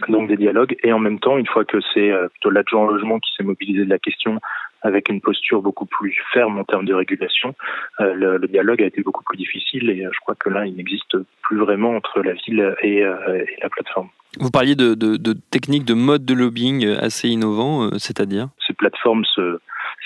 donc 0.08 0.28
des 0.28 0.36
dialogues 0.36 0.76
et 0.84 0.92
en 0.92 1.00
même 1.00 1.18
temps 1.18 1.38
une 1.38 1.48
fois 1.48 1.64
que 1.64 1.78
c'est 1.92 2.12
plutôt 2.30 2.50
l'adjoint 2.50 2.88
logement 2.88 3.18
qui 3.18 3.32
s'est 3.36 3.42
mobilisé 3.42 3.84
de 3.84 3.90
la 3.90 3.98
question 3.98 4.38
avec 4.82 5.08
une 5.08 5.20
posture 5.20 5.62
beaucoup 5.62 5.86
plus 5.86 6.16
ferme 6.32 6.58
en 6.58 6.64
termes 6.64 6.84
de 6.84 6.94
régulation, 6.94 7.54
euh, 8.00 8.14
le, 8.14 8.36
le, 8.36 8.48
dialogue 8.48 8.82
a 8.82 8.86
été 8.86 9.02
beaucoup 9.02 9.24
plus 9.24 9.36
difficile 9.36 9.90
et 9.90 10.04
euh, 10.04 10.10
je 10.12 10.20
crois 10.20 10.34
que 10.34 10.50
là, 10.50 10.66
il 10.66 10.74
n'existe 10.76 11.16
plus 11.42 11.58
vraiment 11.58 11.96
entre 11.96 12.20
la 12.20 12.34
ville 12.34 12.74
et, 12.82 13.04
euh, 13.04 13.44
et 13.44 13.56
la 13.62 13.68
plateforme. 13.68 14.08
Vous 14.38 14.50
parliez 14.50 14.76
de, 14.76 14.94
de, 14.94 15.16
de, 15.16 15.34
techniques, 15.50 15.84
de 15.84 15.94
modes 15.94 16.24
de 16.24 16.34
lobbying 16.34 16.86
assez 16.86 17.28
innovants, 17.28 17.90
c'est-à-dire? 17.98 18.48
Ces 18.66 18.74
plateformes 18.74 19.24
se 19.24 19.58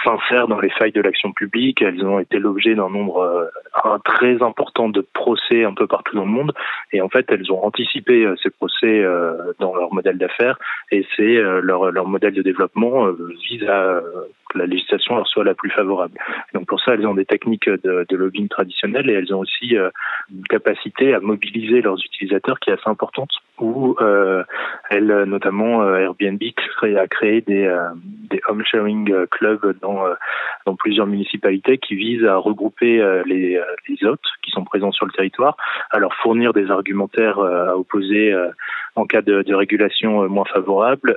s'insèrent 0.05 0.49
dans 0.49 0.61
les 0.61 0.71
failles 0.71 0.93
de 0.93 1.01
l'action 1.01 1.33
publique. 1.33 1.83
Elles 1.83 2.05
ont 2.05 2.19
été 2.19 2.39
l'objet 2.39 2.75
d'un 2.75 2.91
nombre 2.91 3.51
très 4.05 4.43
important 4.43 4.89
de 4.89 5.01
procès 5.01 5.65
un 5.65 5.75
peu 5.75 5.87
partout 5.87 6.17
dans 6.17 6.25
le 6.25 6.31
monde. 6.31 6.53
Et 6.93 7.01
en 7.01 7.09
fait, 7.09 7.27
elles 7.29 7.53
ont 7.53 7.65
anticipé 7.65 8.29
ces 8.43 8.51
procès 8.51 9.05
dans 9.61 9.75
leur 9.75 9.95
modèle 9.95 10.19
d'affaires. 10.19 10.59
Et 10.91 11.07
c'est 11.17 11.35
leur, 11.63 11.91
leur 11.91 12.09
modèle 12.09 12.35
de 12.35 12.43
développement 12.43 13.07
vise 13.49 13.65
à 13.69 14.01
que 14.51 14.59
la 14.59 14.67
législation 14.67 15.17
leur 15.17 15.27
soit 15.29 15.45
la 15.45 15.55
plus 15.55 15.71
favorable. 15.71 16.19
Donc 16.53 16.67
pour 16.67 16.81
ça, 16.81 16.95
elles 16.95 17.07
ont 17.07 17.15
des 17.15 17.25
techniques 17.25 17.69
de, 17.69 18.05
de 18.09 18.17
lobbying 18.17 18.49
traditionnelles 18.49 19.09
et 19.09 19.15
elles 19.15 19.33
ont 19.33 19.41
aussi 19.41 19.77
une 20.31 20.45
capacité 20.49 21.15
à 21.15 21.21
mobiliser 21.21 21.81
leurs 21.81 21.99
utilisateurs 21.99 22.59
qui 22.61 22.71
est 22.71 22.75
assez 22.75 22.89
importante. 22.89 23.31
Où 23.59 23.97
euh, 24.01 24.43
elles, 24.91 25.25
notamment 25.25 25.83
euh, 25.83 25.99
Airbnb, 25.99 26.43
a 26.83 27.07
créé 27.07 27.43
des, 27.43 27.65
euh, 27.65 27.91
des 28.33 28.41
home 28.49 28.65
sharing 28.65 29.27
clubs 29.27 29.79
dans, 29.81 30.05
dans 30.67 30.75
plusieurs 30.75 31.07
municipalités 31.07 31.79
qui 31.79 31.95
visent 31.95 32.25
à 32.25 32.37
regrouper 32.37 32.97
les, 33.27 33.61
les 33.89 34.05
hôtes 34.05 34.21
qui 34.43 34.51
sont 34.51 34.65
présents 34.65 34.93
sur 34.93 35.07
le 35.07 35.13
territoire, 35.13 35.57
à 35.91 35.99
leur 35.99 36.15
fournir 36.15 36.53
des 36.53 36.71
argumentaires 36.71 37.39
à 37.39 37.77
opposer 37.77 38.35
en 38.95 39.07
cas 39.07 39.23
de, 39.23 39.55
régulation 39.55 40.29
moins 40.29 40.45
favorable. 40.45 41.17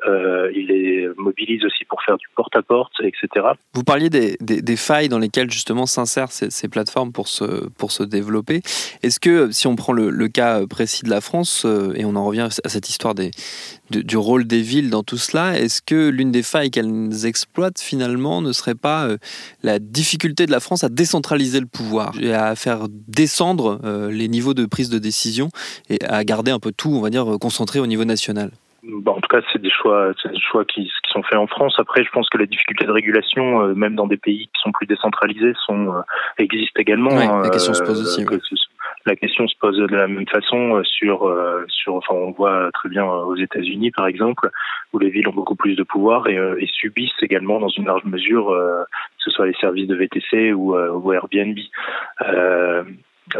il 0.54 0.68
les 0.68 1.08
mobilise 1.18 1.66
aussi 1.66 1.86
pour 1.86 2.02
faire 2.04 2.18
du 2.18 2.28
porte-à-porte, 2.36 2.94
etc. 3.02 3.48
Vous 3.74 3.84
parliez 3.84 4.10
des, 4.10 4.76
failles 4.76 5.10
dans 5.10 5.20
lesquelles 5.20 5.52
justement 5.52 5.86
s'insèrent 5.86 6.32
ces, 6.32 6.68
plateformes 6.68 7.12
pour 7.12 7.28
se, 7.28 8.04
développer. 8.04 8.62
Est-ce 9.04 9.20
que 9.20 9.52
si 9.52 9.68
on 9.68 9.76
prend 9.76 9.94
le, 9.94 10.28
cas 10.28 10.66
précis 10.68 11.04
de 11.04 11.10
la 11.10 11.22
France, 11.22 11.66
et 11.96 12.06
on 12.06 12.16
en 12.16 12.26
revient 12.26 12.48
à 12.64 12.70
cette 12.70 12.90
histoire 12.90 13.16
des, 13.16 13.32
du 13.90 14.18
rôle 14.18 14.46
des 14.46 14.62
villes 14.62 14.90
dans 14.90 15.04
tout 15.04 15.18
cela. 15.18 15.58
Est-ce 15.58 15.82
que 15.82 16.10
l'une 16.10 16.32
des 16.32 16.44
failles 16.44 16.72
qu'elles 16.72 17.26
exploitent 17.26 17.80
finalement 17.80 18.42
ne 18.42 18.52
serait 18.52 18.76
pas 18.76 19.08
euh, 19.08 19.18
la 19.64 19.80
difficulté 19.80 20.46
de 20.46 20.52
la 20.52 20.60
France 20.60 20.84
à 20.84 20.90
décentraliser 20.90 21.60
le 21.60 21.68
pouvoir 21.68 22.14
et 22.20 22.34
à 22.34 22.56
faire 22.56 22.88
descendre 22.90 23.80
euh, 23.84 24.10
les 24.12 24.28
niveaux 24.28 24.54
de 24.54 24.66
prise 24.66 24.90
de 24.90 25.00
décision 25.00 25.50
et 25.90 26.04
à 26.06 26.24
garder 26.24 26.52
un 26.52 26.60
peu 26.60 26.72
tout, 26.76 26.90
on 26.90 27.02
va 27.02 27.10
dire, 27.10 27.26
concentré 27.40 27.80
au 27.80 27.88
niveau 27.88 28.06
national? 28.06 28.52
Bon, 28.84 29.14
en 29.14 29.20
tout 29.20 29.28
cas, 29.28 29.42
c'est 29.52 29.62
des 29.62 29.72
choix, 29.72 30.12
c'est 30.22 30.32
des 30.32 30.40
choix 30.40 30.64
qui, 30.64 30.84
qui, 30.84 31.12
sont 31.12 31.24
faits 31.24 31.40
en 31.40 31.48
France. 31.48 31.74
Après, 31.80 32.04
je 32.04 32.10
pense 32.12 32.30
que 32.30 32.38
les 32.38 32.46
difficultés 32.46 32.86
de 32.86 32.92
régulation, 32.92 33.62
euh, 33.62 33.74
même 33.74 33.96
dans 33.96 34.06
des 34.06 34.18
pays 34.18 34.46
qui 34.46 34.62
sont 34.62 34.72
plus 34.72 34.86
décentralisés, 34.86 35.54
sont 35.66 35.92
existent 36.38 36.80
également. 36.80 37.42
la 37.42 37.50
question 37.50 37.74
se 37.74 37.82
pose 37.84 38.02
aussi 38.02 38.24
la 39.06 39.16
question 39.16 39.48
se 39.48 39.56
pose 39.60 39.78
de 39.78 39.96
la 39.96 40.08
même 40.08 40.28
façon 40.28 40.78
euh, 40.78 40.84
sur, 40.84 41.28
euh, 41.28 41.66
sur 41.68 41.96
enfin, 41.96 42.16
on 42.16 42.32
voit 42.32 42.72
très 42.74 42.90
bien 42.90 43.06
euh, 43.06 43.24
aux 43.26 43.36
États-Unis, 43.36 43.92
par 43.92 44.08
exemple, 44.08 44.50
où 44.94 45.00
les 45.00 45.10
villes 45.10 45.28
ont 45.28 45.34
beaucoup 45.34 45.56
plus 45.56 45.76
de 45.76 45.84
pouvoir 45.84 46.28
et, 46.28 46.36
et 46.36 46.68
subissent 46.68 47.22
également, 47.22 47.60
dans 47.60 47.70
une 47.70 47.86
large 47.86 48.06
mesure, 48.06 48.48
que 48.48 49.24
ce 49.24 49.30
soit 49.30 49.48
les 49.48 49.56
services 49.56 49.88
de 49.88 49.96
VTC 49.96 50.54
ou, 50.54 50.76
ou 50.76 51.14
Airbnb. 51.14 51.58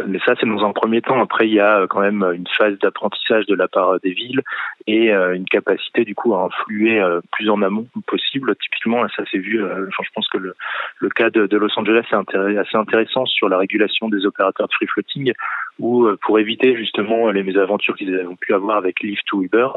Mais 0.06 0.18
ça, 0.26 0.34
c'est 0.38 0.46
dans 0.46 0.64
un 0.64 0.72
premier 0.72 1.00
temps. 1.00 1.20
Après, 1.20 1.46
il 1.46 1.54
y 1.54 1.60
a 1.60 1.86
quand 1.88 2.00
même 2.00 2.24
une 2.34 2.46
phase 2.48 2.78
d'apprentissage 2.80 3.46
de 3.46 3.54
la 3.54 3.68
part 3.68 4.00
des 4.00 4.10
villes 4.10 4.42
et 4.86 5.12
une 5.12 5.44
capacité 5.44 6.04
du 6.04 6.14
coup 6.14 6.34
à 6.34 6.44
influer 6.44 7.00
plus 7.32 7.48
en 7.48 7.62
amont 7.62 7.86
possible. 8.06 8.54
Typiquement, 8.56 9.06
ça 9.16 9.24
s'est 9.30 9.38
vu. 9.38 9.58
Je 9.60 10.08
pense 10.14 10.28
que 10.28 10.38
le, 10.38 11.08
cas 11.10 11.30
de, 11.30 11.46
de 11.46 11.56
Los 11.56 11.78
Angeles 11.78 12.04
est 12.10 12.58
assez 12.58 12.76
intéressant 12.76 13.26
sur 13.26 13.48
la 13.48 13.58
régulation 13.58 14.08
des 14.08 14.26
opérateurs 14.26 14.66
de 14.68 14.72
free 14.74 15.34
floating, 15.76 15.86
où 15.86 16.08
pour 16.22 16.38
éviter 16.38 16.76
justement 16.76 17.30
les 17.30 17.42
mésaventures 17.42 17.96
qu'ils 17.96 18.14
ont 18.26 18.36
pu 18.36 18.54
avoir 18.54 18.76
avec 18.76 19.00
Lyft 19.00 19.30
ou 19.32 19.42
Uber, 19.42 19.68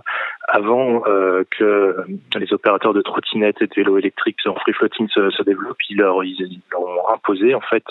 avant 0.48 1.04
euh, 1.08 1.44
que 1.58 1.96
les 2.38 2.54
opérateurs 2.54 2.94
de 2.94 3.02
trottinettes 3.02 3.62
et 3.62 3.68
de 3.68 3.74
vélos 3.76 3.98
électriques 3.98 4.38
en 4.46 4.56
free 4.56 4.74
floating 4.74 5.08
se, 5.10 5.44
développent, 5.44 5.78
ils 5.90 5.98
leur, 5.98 6.24
ils 6.24 6.62
leur 6.72 6.82
ont 6.82 7.14
imposé 7.14 7.54
en 7.54 7.62
fait 7.62 7.84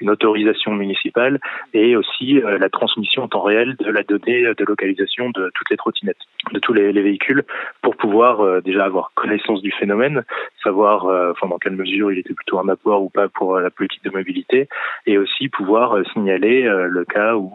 une 0.00 0.10
autorisation 0.10 0.72
municipale 0.72 1.40
et 1.74 1.96
aussi 1.96 2.40
euh, 2.40 2.58
la 2.58 2.68
transmission 2.68 3.24
en 3.24 3.28
temps 3.28 3.42
réel 3.42 3.76
de 3.76 3.90
la 3.90 4.02
donnée 4.02 4.42
de 4.42 4.64
localisation 4.64 5.30
de 5.30 5.50
toutes 5.54 5.70
les 5.70 5.76
trottinettes, 5.76 6.18
de 6.52 6.58
tous 6.58 6.72
les, 6.72 6.92
les 6.92 7.02
véhicules, 7.02 7.44
pour 7.82 7.96
pouvoir 7.96 8.40
euh, 8.40 8.60
déjà 8.60 8.84
avoir 8.84 9.12
connaissance 9.14 9.62
du 9.62 9.72
phénomène, 9.72 10.24
savoir 10.62 11.06
euh, 11.06 11.32
enfin, 11.32 11.48
dans 11.48 11.58
quelle 11.58 11.76
mesure 11.76 12.12
il 12.12 12.18
était 12.18 12.34
plutôt 12.34 12.58
un 12.58 12.68
apport 12.68 13.02
ou 13.02 13.10
pas 13.10 13.28
pour 13.28 13.58
la 13.58 13.70
politique 13.70 14.04
de 14.04 14.10
mobilité, 14.10 14.68
et 15.06 15.18
aussi 15.18 15.48
pouvoir 15.48 15.96
signaler 16.12 16.62
le 16.62 17.04
cas 17.04 17.34
où 17.34 17.45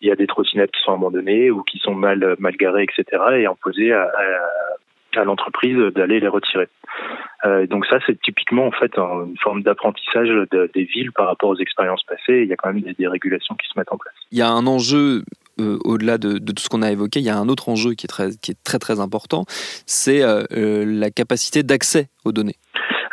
il 0.00 0.08
y 0.08 0.10
a 0.10 0.16
des 0.16 0.26
trottinettes 0.26 0.72
qui 0.72 0.82
sont 0.82 0.94
abandonnées 0.94 1.50
ou 1.50 1.62
qui 1.62 1.78
sont 1.78 1.94
mal 1.94 2.36
mal 2.38 2.56
garées, 2.56 2.84
etc. 2.84 3.22
et 3.34 3.46
imposer 3.46 3.92
à, 3.92 4.08
l'entreprise 5.24 5.78
d'aller 5.94 6.20
les 6.20 6.28
retirer. 6.28 6.68
Euh, 7.44 7.66
donc 7.66 7.86
ça, 7.86 7.98
c'est 8.06 8.20
typiquement 8.20 8.66
en 8.66 8.70
fait 8.70 8.96
une 8.98 9.36
forme 9.42 9.62
d'apprentissage 9.62 10.28
de, 10.28 10.70
des 10.74 10.84
villes 10.84 11.12
par 11.12 11.26
rapport 11.26 11.50
aux 11.50 11.56
expériences 11.56 12.02
passées. 12.02 12.42
Il 12.42 12.48
y 12.48 12.52
a 12.52 12.56
quand 12.56 12.72
même 12.72 12.82
des, 12.82 13.08
régulations 13.08 13.54
qui 13.54 13.66
se 13.68 13.78
mettent 13.78 13.92
en 13.92 13.98
place. 13.98 14.14
Il 14.30 14.38
y 14.38 14.42
a 14.42 14.48
un 14.48 14.66
enjeu 14.66 15.22
euh, 15.60 15.78
au-delà 15.84 16.18
de, 16.18 16.38
tout 16.38 16.62
ce 16.62 16.68
qu'on 16.68 16.82
a 16.82 16.90
évoqué, 16.90 17.20
il 17.20 17.26
y 17.26 17.30
a 17.30 17.36
un 17.36 17.48
autre 17.48 17.68
enjeu 17.68 17.94
qui 17.94 18.06
est 18.06 18.08
très, 18.08 18.30
qui 18.36 18.50
est 18.50 18.62
très, 18.62 18.78
très 18.78 19.00
important, 19.00 19.44
c'est 19.86 20.22
euh, 20.22 20.44
euh 20.52 20.84
la 20.86 21.10
capacité 21.10 21.62
d'accès 21.62 22.08
aux 22.24 22.32
données. 22.32 22.56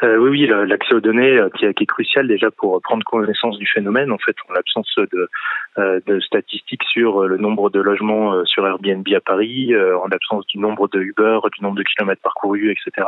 Euh, 0.03 0.17
oui, 0.17 0.29
oui, 0.29 0.67
l'accès 0.67 0.93
aux 0.93 0.99
données 0.99 1.37
euh, 1.37 1.49
qui, 1.49 1.71
qui, 1.73 1.83
est 1.83 1.87
crucial 1.87 2.27
déjà 2.27 2.51
pour 2.51 2.81
prendre 2.81 3.03
connaissance 3.05 3.57
du 3.57 3.65
phénomène. 3.65 4.11
En 4.11 4.17
fait, 4.17 4.35
en 4.49 4.53
l'absence 4.53 4.93
de, 4.97 5.29
euh, 5.77 5.99
de, 6.05 6.19
statistiques 6.19 6.83
sur 6.83 7.23
le 7.23 7.37
nombre 7.37 7.69
de 7.69 7.79
logements 7.79 8.43
sur 8.45 8.67
Airbnb 8.67 9.07
à 9.15 9.21
Paris, 9.21 9.73
en 9.75 10.07
l'absence 10.07 10.45
du 10.47 10.59
nombre 10.59 10.89
de 10.89 10.99
Uber, 10.99 11.39
du 11.55 11.63
nombre 11.63 11.77
de 11.77 11.83
kilomètres 11.83 12.21
parcourus, 12.21 12.71
etc. 12.71 13.07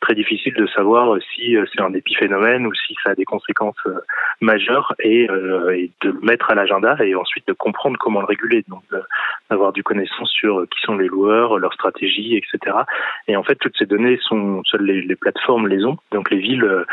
Très 0.00 0.14
difficile 0.14 0.54
de 0.54 0.66
savoir 0.66 1.16
si 1.34 1.56
c'est 1.72 1.80
un 1.80 1.94
épiphénomène 1.94 2.66
ou 2.66 2.74
si 2.74 2.94
ça 3.02 3.10
a 3.10 3.14
des 3.14 3.24
conséquences 3.24 3.82
majeures 4.40 4.94
et, 5.00 5.26
de 5.26 6.10
le 6.10 6.20
mettre 6.20 6.50
à 6.50 6.54
l'agenda 6.54 6.96
et 7.00 7.14
ensuite 7.14 7.46
de 7.48 7.52
comprendre 7.52 7.96
comment 7.98 8.20
le 8.20 8.26
réguler. 8.26 8.64
D'avoir 9.50 9.72
du 9.72 9.82
connaissance 9.82 10.30
sur 10.30 10.62
qui 10.68 10.80
sont 10.82 10.96
les 10.96 11.08
loueurs, 11.08 11.58
leur 11.58 11.72
stratégie, 11.74 12.36
etc. 12.36 12.76
Et 13.28 13.36
en 13.36 13.42
fait, 13.42 13.56
toutes 13.56 13.76
ces 13.78 13.86
données 13.86 14.18
sont 14.22 14.62
seules 14.64 14.84
les, 14.84 15.02
les 15.02 15.16
plateformes 15.16 15.68
les 15.68 15.84
ont. 15.84 15.96
Donc 16.12 16.30
les 16.30 16.38
villes 16.38 16.64
euh, 16.64 16.84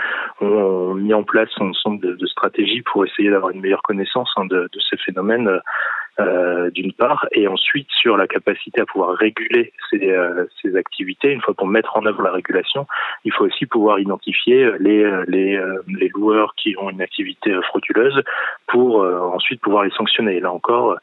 ont 0.42 0.94
mis 0.94 1.14
en 1.14 1.24
place 1.24 1.50
un 1.60 1.70
ensemble 1.70 2.02
de, 2.06 2.16
de 2.16 2.26
stratégies 2.28 2.82
pour 2.82 3.06
essayer 3.06 3.30
d'avoir 3.30 3.52
une 3.52 3.62
meilleure 3.62 3.84
connaissance 3.84 4.30
hein, 4.36 4.46
de, 4.46 4.70
de, 4.72 4.80
ces 4.90 4.98
phénomènes 4.98 5.50
euh, 6.22 6.70
d'une 6.72 6.94
part, 6.94 7.28
et 7.32 7.48
ensuite 7.48 7.88
sur 7.90 8.18
la 8.18 8.28
capacité 8.28 8.82
à 8.82 8.86
pouvoir 8.86 9.16
réguler 9.16 9.74
ces, 9.90 10.10
euh, 10.10 10.46
activités. 10.76 11.32
Une 11.32 11.42
fois 11.42 11.54
pour 11.54 11.68
mettre 11.68 11.98
en 11.98 12.06
œuvre 12.06 12.22
la 12.22 12.32
régulation, 12.32 12.88
il 13.26 13.34
faut 13.34 13.46
aussi 13.46 13.66
pouvoir 13.66 14.00
identifier 14.00 14.72
les, 14.80 15.04
les, 15.28 15.56
euh, 15.56 15.82
les 15.88 16.10
loueurs 16.10 16.54
qui 16.56 16.76
ont 16.78 16.90
une 16.90 17.02
activité 17.02 17.54
frauduleuse 17.68 18.22
pour 18.68 19.02
euh, 19.02 19.20
ensuite 19.20 19.62
pouvoir 19.62 19.84
les 19.84 19.92
sanctionner. 19.92 20.40
Là 20.40 20.52
encore, 20.52 20.98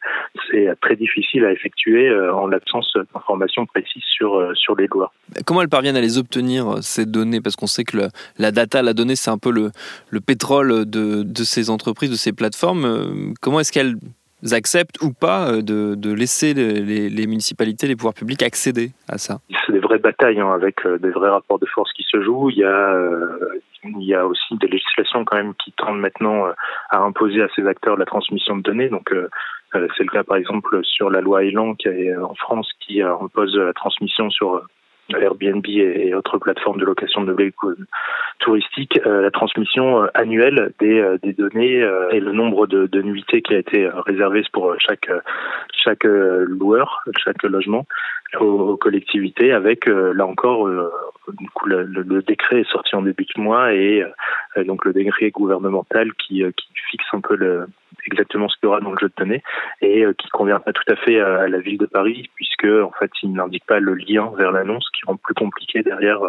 c'est 0.49 0.67
très 0.81 0.95
difficile 0.95 1.45
à 1.45 1.51
effectuer 1.51 2.11
en 2.31 2.47
l'absence 2.47 2.91
d'informations 3.13 3.65
précises 3.65 4.03
sur, 4.03 4.51
sur 4.55 4.75
les 4.75 4.87
loueurs. 4.87 5.13
Comment 5.45 5.61
elles 5.61 5.69
parviennent 5.69 5.95
à 5.95 6.01
les 6.01 6.17
obtenir, 6.17 6.81
ces 6.81 7.05
données? 7.05 7.41
Parce 7.41 7.55
qu'on 7.55 7.67
sait 7.67 7.83
que 7.83 7.97
la 8.37 8.51
data, 8.51 8.81
la 8.81 8.93
donnée, 8.93 9.15
c'est 9.15 9.31
un 9.31 9.37
peu 9.37 9.51
le, 9.51 9.71
le 10.09 10.19
pétrole 10.19 10.85
de, 10.85 11.23
de 11.23 11.43
ces 11.43 11.69
entreprises, 11.69 12.09
de 12.09 12.15
ces 12.15 12.33
plateformes. 12.33 13.33
Comment 13.41 13.59
est-ce 13.59 13.71
qu'elles 13.71 13.95
acceptent 14.51 15.01
ou 15.01 15.13
pas 15.13 15.51
euh, 15.51 15.61
de, 15.61 15.95
de 15.95 16.13
laisser 16.13 16.53
les, 16.53 17.27
municipalités, 17.27 17.87
les 17.87 17.95
pouvoirs 17.95 18.13
publics 18.13 18.43
accéder 18.43 18.91
à 19.07 19.17
ça 19.17 19.39
C'est 19.65 19.73
des 19.73 19.79
vraies 19.79 19.99
batailles 19.99 20.39
hein, 20.39 20.51
avec 20.51 20.85
euh, 20.85 20.97
des 20.97 21.09
vrais 21.09 21.29
rapports 21.29 21.59
de 21.59 21.65
force 21.65 21.91
qui 21.93 22.03
se 22.03 22.21
jouent. 22.21 22.49
Il 22.49 22.57
y 22.57 22.63
a 22.63 22.93
euh, 22.93 23.61
il 23.83 24.03
y 24.03 24.13
a 24.13 24.25
aussi 24.27 24.57
des 24.57 24.67
législations 24.67 25.23
quand 25.23 25.37
même 25.37 25.53
qui 25.55 25.71
tendent 25.71 25.99
maintenant 25.99 26.47
à 26.89 26.97
imposer 26.97 27.41
à 27.41 27.47
ces 27.55 27.65
acteurs 27.65 27.95
la 27.95 28.05
transmission 28.05 28.57
de 28.57 28.61
données. 28.61 28.89
Donc 28.89 29.13
c'est 29.71 30.03
le 30.03 30.11
cas 30.11 30.25
par 30.25 30.35
exemple 30.35 30.83
sur 30.83 31.09
la 31.09 31.21
loi 31.21 31.45
Elan 31.45 31.75
qui 31.75 31.87
est 31.87 32.13
en 32.17 32.35
France 32.35 32.69
qui 32.81 33.01
impose 33.01 33.55
la 33.55 33.71
transmission 33.71 34.29
sur 34.31 34.61
Airbnb 35.17 35.65
et, 35.67 36.13
autres 36.13 36.37
plateformes 36.37 36.79
de 36.79 36.85
location 36.85 37.23
de 37.23 37.33
véhicules 37.33 37.85
touristiques, 38.39 38.99
euh, 39.05 39.21
la 39.21 39.31
transmission 39.31 40.03
euh, 40.03 40.07
annuelle 40.13 40.73
des, 40.79 40.99
euh, 40.99 41.17
données 41.37 41.85
et 42.11 42.19
le 42.19 42.31
nombre 42.31 42.67
de, 42.67 42.87
de, 42.87 43.01
nuitées 43.01 43.41
qui 43.41 43.53
a 43.53 43.59
été 43.59 43.89
réservé 44.05 44.43
pour 44.51 44.75
chaque 44.79 45.09
chaque 45.71 46.03
loueur, 46.03 47.03
chaque 47.23 47.43
logement 47.43 47.85
aux, 48.39 48.77
collectivités, 48.77 49.51
avec 49.51 49.87
là 49.87 50.25
encore 50.25 50.67
le, 50.67 50.91
le, 51.65 52.21
décret 52.21 52.63
sorti 52.69 52.95
en 52.95 53.01
début 53.03 53.25
de 53.35 53.41
mois 53.41 53.73
et 53.73 54.03
donc 54.65 54.85
le 54.85 54.93
décret 54.93 55.31
gouvernemental 55.31 56.13
qui 56.13 56.43
fixe 56.91 57.05
un 57.13 57.21
peu 57.21 57.35
le, 57.35 57.67
exactement 58.05 58.47
ce 58.49 58.57
qu'il 58.57 58.67
y 58.67 58.69
aura 58.69 58.79
dans 58.79 58.91
le 58.91 58.97
jeu 58.99 59.07
de 59.07 59.13
données 59.17 59.43
et 59.81 60.05
euh, 60.05 60.13
qui 60.13 60.29
convient 60.29 60.59
pas 60.59 60.73
tout 60.73 60.83
à 60.87 60.95
fait 60.95 61.19
à, 61.19 61.47
la 61.47 61.59
ville 61.59 61.77
de 61.77 61.85
Paris 61.85 62.29
puisque 62.35 62.65
en 62.65 62.91
fait 62.99 63.11
il 63.23 63.33
n'indique 63.33 63.65
pas 63.65 63.79
le 63.79 63.95
lien 63.95 64.31
vers 64.37 64.51
l'annonce 64.51 64.87
qui 64.91 65.05
rend 65.05 65.17
plus 65.17 65.33
compliqué 65.33 65.81
derrière 65.83 66.19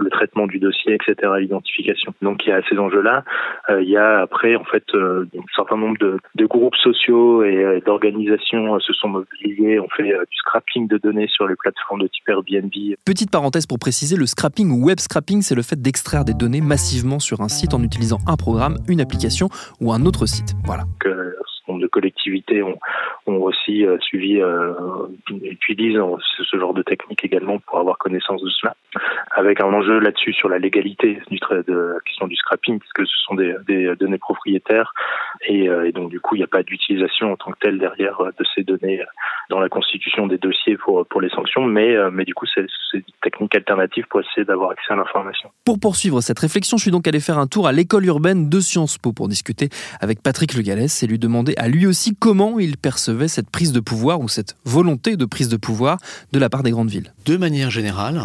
le 0.00 0.10
traitement 0.10 0.46
du 0.46 0.58
dossier, 0.58 0.94
etc., 0.94 1.32
l'identification. 1.38 2.14
Donc 2.22 2.44
il 2.46 2.50
y 2.50 2.52
a 2.52 2.60
ces 2.68 2.78
enjeux-là. 2.78 3.24
il 3.68 3.88
y 3.88 3.96
a 3.96 4.20
après 4.20 4.56
en 4.56 4.64
fait 4.64 4.84
un 4.94 5.26
certain 5.54 5.76
nombre 5.76 5.98
de, 5.98 6.18
de 6.34 6.46
groupes 6.46 6.76
sociaux 6.76 7.44
et 7.44 7.82
d'organisations 7.84 8.78
se 8.80 8.92
sont 8.92 9.08
mobilisés, 9.08 9.78
on 9.78 9.88
fait 9.88 10.04
du 10.04 10.36
scrapping 10.36 10.88
de 10.88 10.98
données 10.98 11.28
sur 11.28 11.46
les 11.46 11.56
plateformes 11.56 12.02
de 12.02 12.08
type 12.08 12.28
Airbnb. 12.28 12.72
Petite 13.04 13.30
parenthèse 13.30 13.66
pour 13.66 13.78
préciser, 13.78 14.16
le 14.16 14.26
scrapping 14.26 14.70
ou 14.70 14.86
web 14.86 14.98
scrapping, 14.98 15.42
c'est 15.42 15.54
le 15.54 15.62
fait 15.62 15.80
d'extraire 15.80 16.24
des 16.24 16.34
données 16.34 16.60
massivement 16.60 17.18
sur 17.18 17.40
un 17.40 17.48
site 17.48 17.74
en 17.74 17.82
utilisant 17.82 18.18
un 18.26 18.36
programme, 18.36 18.76
une 18.88 19.00
application 19.00 19.48
ou 19.80 19.92
un 19.92 20.04
autre 20.06 20.26
site. 20.26 20.54
Voilà. 20.64 20.84
Que 21.00 21.34
de 21.78 21.86
collectivités 21.86 22.62
ont, 22.62 22.78
ont 23.30 23.42
aussi 23.42 23.86
euh, 23.86 23.98
suivi, 24.00 24.40
euh, 24.40 24.72
utilisent 25.42 26.00
ce 26.50 26.56
genre 26.56 26.74
de 26.74 26.82
technique 26.82 27.24
également 27.24 27.58
pour 27.58 27.78
avoir 27.78 27.98
connaissance 27.98 28.42
de 28.42 28.50
cela, 28.50 28.74
avec 29.30 29.60
un 29.60 29.72
enjeu 29.72 29.98
là-dessus 29.98 30.32
sur 30.32 30.48
la 30.48 30.58
légalité 30.58 31.20
du 31.30 31.38
de 31.38 31.92
la 31.94 32.00
question 32.00 32.26
du 32.26 32.36
scrapping, 32.36 32.78
puisque 32.78 33.06
ce 33.06 33.16
sont 33.26 33.34
des, 33.34 33.54
données 33.98 34.18
propriétaires 34.18 34.92
et, 35.46 35.68
euh, 35.68 35.88
et, 35.88 35.92
donc 35.92 36.10
du 36.10 36.20
coup 36.20 36.34
il 36.34 36.38
n'y 36.38 36.44
a 36.44 36.48
pas 36.48 36.62
d'utilisation 36.62 37.32
en 37.32 37.36
tant 37.36 37.50
que 37.52 37.58
telle 37.60 37.78
derrière 37.78 38.20
euh, 38.20 38.30
de 38.38 38.44
ces 38.54 38.62
données 38.62 39.00
dans 39.48 39.58
la 39.58 39.68
constitution 39.68 40.26
des 40.26 40.38
dossiers 40.38 40.76
pour 40.76 41.06
pour 41.06 41.20
les 41.20 41.28
sanctions, 41.30 41.64
mais 41.64 41.96
mais 42.12 42.24
du 42.24 42.34
coup 42.34 42.46
c'est 42.54 42.66
une 42.94 43.02
technique 43.22 43.54
alternative 43.54 44.04
pour 44.08 44.20
essayer 44.20 44.44
d'avoir 44.44 44.70
accès 44.70 44.92
à 44.92 44.96
l'information. 44.96 45.50
Pour 45.64 45.78
poursuivre 45.80 46.20
cette 46.20 46.38
réflexion, 46.38 46.76
je 46.76 46.82
suis 46.82 46.90
donc 46.90 47.06
allé 47.08 47.20
faire 47.20 47.38
un 47.38 47.46
tour 47.46 47.66
à 47.66 47.72
l'école 47.72 48.06
urbaine 48.06 48.48
de 48.48 48.60
Sciences 48.60 48.98
Po 48.98 49.12
pour 49.12 49.28
discuter 49.28 49.68
avec 50.00 50.22
Patrick 50.22 50.54
Le 50.54 50.62
Gallès 50.62 51.02
et 51.02 51.06
lui 51.06 51.18
demander 51.18 51.54
à 51.56 51.68
lui 51.68 51.86
aussi 51.86 52.16
comment 52.18 52.58
il 52.58 52.76
percevait 52.76 53.19
cette 53.28 53.50
prise 53.50 53.72
de 53.72 53.80
pouvoir 53.80 54.20
ou 54.20 54.28
cette 54.28 54.56
volonté 54.64 55.16
de 55.16 55.24
prise 55.24 55.48
de 55.48 55.56
pouvoir 55.56 55.98
de 56.32 56.38
la 56.38 56.48
part 56.48 56.62
des 56.62 56.70
grandes 56.70 56.90
villes. 56.90 57.12
De 57.24 57.36
manière 57.36 57.70
générale, 57.70 58.22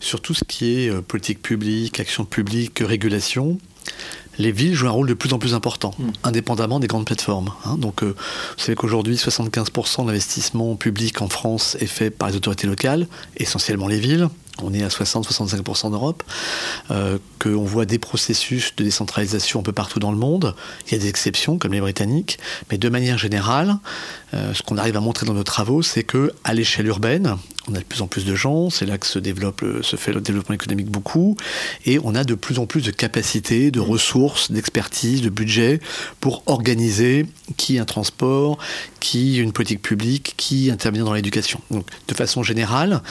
sur 0.00 0.20
tout 0.20 0.34
ce 0.34 0.44
qui 0.44 0.78
est 0.78 0.90
euh, 0.90 1.02
politique 1.02 1.42
publique, 1.42 2.00
action 2.00 2.24
publique, 2.24 2.82
régulation, 2.84 3.58
les 4.38 4.52
villes 4.52 4.74
jouent 4.74 4.88
un 4.88 4.92
rôle 4.92 5.08
de 5.08 5.14
plus 5.14 5.32
en 5.32 5.38
plus 5.38 5.54
important, 5.54 5.94
hmm. 5.98 6.10
indépendamment 6.24 6.80
des 6.80 6.86
grandes 6.86 7.06
plateformes. 7.06 7.52
Hein. 7.64 7.76
Donc, 7.76 8.02
euh, 8.02 8.14
vous 8.16 8.62
savez 8.62 8.76
qu'aujourd'hui, 8.76 9.16
75% 9.16 10.02
de 10.02 10.06
l'investissement 10.06 10.74
public 10.76 11.20
en 11.22 11.28
France 11.28 11.76
est 11.80 11.86
fait 11.86 12.10
par 12.10 12.30
les 12.30 12.36
autorités 12.36 12.66
locales, 12.66 13.06
essentiellement 13.36 13.88
les 13.88 14.00
villes 14.00 14.28
on 14.60 14.74
est 14.74 14.82
à 14.82 14.88
60-65% 14.88 15.86
en 15.86 15.90
Europe, 15.90 16.22
euh, 16.90 17.18
qu'on 17.38 17.64
voit 17.64 17.86
des 17.86 17.98
processus 17.98 18.74
de 18.76 18.84
décentralisation 18.84 19.60
un 19.60 19.62
peu 19.62 19.72
partout 19.72 19.98
dans 19.98 20.12
le 20.12 20.18
monde. 20.18 20.54
Il 20.86 20.92
y 20.92 20.94
a 20.96 20.98
des 20.98 21.08
exceptions, 21.08 21.58
comme 21.58 21.72
les 21.72 21.80
Britanniques, 21.80 22.38
mais 22.70 22.78
de 22.78 22.88
manière 22.88 23.18
générale, 23.18 23.78
euh, 24.34 24.54
ce 24.54 24.62
qu'on 24.62 24.78
arrive 24.78 24.96
à 24.96 25.00
montrer 25.00 25.26
dans 25.26 25.34
nos 25.34 25.44
travaux, 25.44 25.82
c'est 25.82 26.04
que 26.04 26.32
à 26.44 26.54
l'échelle 26.54 26.86
urbaine, 26.86 27.36
on 27.68 27.74
a 27.74 27.78
de 27.78 27.84
plus 27.84 28.02
en 28.02 28.06
plus 28.06 28.24
de 28.24 28.34
gens, 28.34 28.70
c'est 28.70 28.86
là 28.86 28.98
que 28.98 29.06
se 29.06 29.18
développe, 29.18 29.64
se 29.82 29.96
fait 29.96 30.12
le 30.12 30.20
développement 30.20 30.54
économique 30.54 30.90
beaucoup, 30.90 31.36
et 31.84 31.98
on 32.02 32.14
a 32.14 32.24
de 32.24 32.34
plus 32.34 32.58
en 32.58 32.66
plus 32.66 32.82
de 32.82 32.90
capacités, 32.90 33.70
de 33.70 33.80
ressources, 33.80 34.50
d'expertise, 34.50 35.22
de 35.22 35.28
budget 35.28 35.80
pour 36.20 36.42
organiser 36.46 37.26
qui 37.56 37.78
un 37.78 37.84
transport, 37.84 38.58
qui 39.00 39.38
une 39.38 39.52
politique 39.52 39.82
publique, 39.82 40.34
qui 40.36 40.70
intervenir 40.70 41.04
dans 41.04 41.14
l'éducation. 41.14 41.60
Donc, 41.70 41.86
de 42.08 42.14
façon 42.14 42.42
générale, 42.42 43.02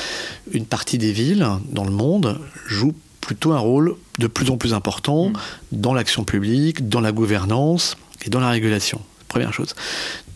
une 0.51 0.65
partie 0.65 0.97
des 0.97 1.11
villes 1.11 1.47
dans 1.71 1.85
le 1.85 1.91
monde 1.91 2.39
jouent 2.67 2.95
plutôt 3.21 3.53
un 3.53 3.59
rôle 3.59 3.95
de 4.19 4.27
plus 4.27 4.49
en 4.49 4.57
plus 4.57 4.73
important 4.73 5.29
mmh. 5.29 5.33
dans 5.71 5.93
l'action 5.93 6.23
publique, 6.23 6.89
dans 6.89 7.01
la 7.01 7.11
gouvernance 7.11 7.95
et 8.25 8.29
dans 8.29 8.39
la 8.39 8.49
régulation. 8.49 8.99
Première 9.27 9.53
chose. 9.53 9.75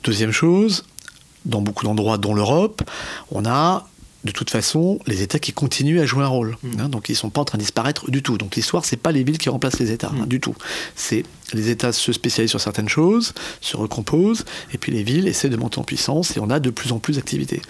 Deuxième 0.05 0.31
chose, 0.31 0.83
dans 1.45 1.61
beaucoup 1.61 1.83
d'endroits, 1.83 2.19
dont 2.19 2.35
l'Europe, 2.35 2.83
on 3.31 3.43
a 3.43 3.87
de 4.23 4.31
toute 4.31 4.51
façon 4.51 4.99
les 5.07 5.23
États 5.23 5.39
qui 5.39 5.51
continuent 5.51 5.99
à 5.99 6.05
jouer 6.05 6.23
un 6.23 6.27
rôle. 6.27 6.57
Mmh. 6.61 6.79
Hein, 6.79 6.89
donc 6.89 7.09
ils 7.09 7.13
ne 7.13 7.17
sont 7.17 7.31
pas 7.31 7.41
en 7.41 7.45
train 7.45 7.57
de 7.57 7.63
disparaître 7.63 8.11
du 8.11 8.21
tout. 8.21 8.37
Donc 8.37 8.55
l'histoire, 8.55 8.85
c'est 8.85 8.97
pas 8.97 9.11
les 9.11 9.23
villes 9.23 9.39
qui 9.39 9.49
remplacent 9.49 9.79
les 9.79 9.91
États, 9.91 10.09
hein, 10.09 10.25
mmh. 10.25 10.27
du 10.27 10.39
tout. 10.39 10.55
C'est 10.95 11.23
les 11.53 11.71
États 11.71 11.91
se 11.91 12.13
spécialisent 12.13 12.51
sur 12.51 12.61
certaines 12.61 12.87
choses, 12.87 13.33
se 13.61 13.77
recomposent, 13.77 14.45
et 14.73 14.77
puis 14.77 14.91
les 14.91 15.01
villes 15.01 15.27
essaient 15.27 15.49
de 15.49 15.57
monter 15.57 15.79
en 15.79 15.83
puissance, 15.83 16.37
et 16.37 16.39
on 16.39 16.51
a 16.51 16.59
de 16.59 16.69
plus 16.69 16.91
en 16.91 16.99
plus 16.99 17.15
d'activités. 17.15 17.63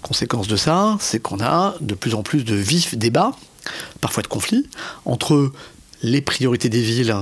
Conséquence 0.00 0.48
de 0.48 0.56
ça, 0.56 0.96
c'est 1.00 1.20
qu'on 1.20 1.40
a 1.40 1.74
de 1.82 1.94
plus 1.94 2.14
en 2.14 2.22
plus 2.22 2.44
de 2.44 2.54
vifs 2.54 2.96
débats, 2.96 3.32
parfois 4.00 4.22
de 4.22 4.28
conflits, 4.28 4.66
entre 5.04 5.52
les 6.02 6.20
priorités 6.20 6.68
des 6.68 6.82
villes 6.82 7.14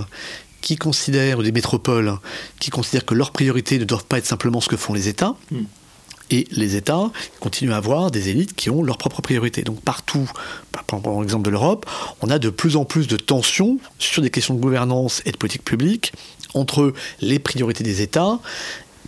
qui 0.62 0.76
considèrent, 0.76 1.38
ou 1.38 1.42
des 1.42 1.52
métropoles, 1.52 2.14
qui 2.58 2.70
considèrent 2.70 3.04
que 3.04 3.14
leurs 3.14 3.32
priorités 3.32 3.78
ne 3.78 3.84
doivent 3.84 4.06
pas 4.06 4.18
être 4.18 4.26
simplement 4.26 4.62
ce 4.62 4.68
que 4.68 4.78
font 4.78 4.94
les 4.94 5.08
États. 5.08 5.36
Mmh. 5.50 5.58
Et 6.30 6.48
les 6.52 6.76
États 6.76 7.10
continuent 7.40 7.72
à 7.72 7.76
avoir 7.76 8.10
des 8.10 8.30
élites 8.30 8.54
qui 8.54 8.70
ont 8.70 8.82
leurs 8.82 8.96
propres 8.96 9.20
priorités. 9.20 9.62
Donc 9.62 9.82
partout, 9.82 10.26
par 10.70 11.20
l'exemple 11.20 11.44
de 11.44 11.50
l'Europe, 11.50 11.84
on 12.22 12.30
a 12.30 12.38
de 12.38 12.48
plus 12.48 12.76
en 12.76 12.86
plus 12.86 13.06
de 13.06 13.18
tensions 13.18 13.78
sur 13.98 14.22
des 14.22 14.30
questions 14.30 14.54
de 14.54 14.60
gouvernance 14.60 15.20
et 15.26 15.32
de 15.32 15.36
politique 15.36 15.64
publique 15.64 16.14
entre 16.54 16.94
les 17.20 17.38
priorités 17.38 17.84
des 17.84 18.00
États 18.00 18.38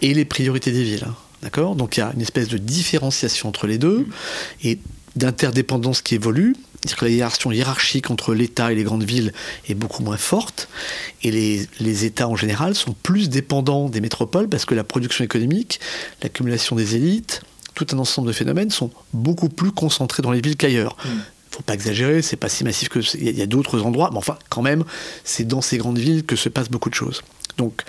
et 0.03 0.13
les 0.13 0.27
priorités 0.27 0.71
des 0.71 0.85
villes. 0.85 1.07
D'accord? 1.41 1.77
Donc 1.77 1.97
il 1.97 2.01
y 2.01 2.03
a 2.03 2.13
une 2.15 2.21
espèce 2.21 2.49
de 2.49 2.59
différenciation 2.59 3.49
entre 3.49 3.67
les 3.67 3.79
deux 3.79 4.07
et 4.63 4.79
d'interdépendance 5.17 6.03
qui 6.03 6.17
évolue 6.17 6.55
c'est-à-dire 6.85 6.99
que 6.99 7.05
la 7.07 7.11
hiérarchie 7.11 7.49
hiérarchique 7.57 8.11
entre 8.11 8.35
l'État 8.35 8.71
et 8.71 8.75
les 8.75 8.85
grandes 8.85 9.05
villes 9.05 9.33
est 9.69 9.75
beaucoup 9.75 10.03
moins 10.03 10.19
forte, 10.19 10.69
et 11.23 11.31
les, 11.31 11.67
les, 11.81 12.05
États 12.05 12.29
en 12.29 12.37
général 12.37 12.75
sont 12.75 12.95
plus 13.03 13.31
dépendants 13.31 13.89
des 13.89 14.01
métropoles 14.01 14.49
parce 14.49 14.67
que 14.67 14.75
la 14.75 14.85
production 14.85 15.25
économique, 15.25 15.81
l'accumulation 16.23 16.77
des 16.77 16.97
élites, 16.97 17.41
tout 17.75 17.87
un 17.93 17.99
ensemble 17.99 18.29
de 18.29 18.33
phénomènes 18.33 18.71
sont 18.71 18.91
beaucoup 19.13 19.49
plus 19.49 19.73
concentrés 19.73 20.23
dans 20.23 20.31
les 20.31 20.41
villes 20.41 20.57
qu'ailleurs. 20.57 20.97
Il 21.05 21.11
mm. 21.11 21.15
ne 21.15 21.21
faut 21.51 21.63
pas 21.63 21.75
exagérer, 21.75 22.21
c'est 22.21 22.37
pas 22.37 22.49
si 22.49 22.65
massif 22.65 22.89
que 22.89 23.01
il 23.17 23.37
y 23.37 23.43
a, 23.43 23.47
d'autres 23.47 23.81
endroits, 23.83 24.11
mais 24.13 24.19
enfin 24.19 24.39
quand 24.51 24.63
même, 24.63 24.85
c'est 25.25 25.45
dans 25.45 25.63
ces 25.63 25.79
grandes 25.79 25.99
villes 25.99 26.25
que 26.25 26.37
se 26.37 26.51
passe 26.51 26.69
beaucoup 26.69 26.91
de 26.91 26.95
choses. 26.95 27.23
Donc 27.57 27.83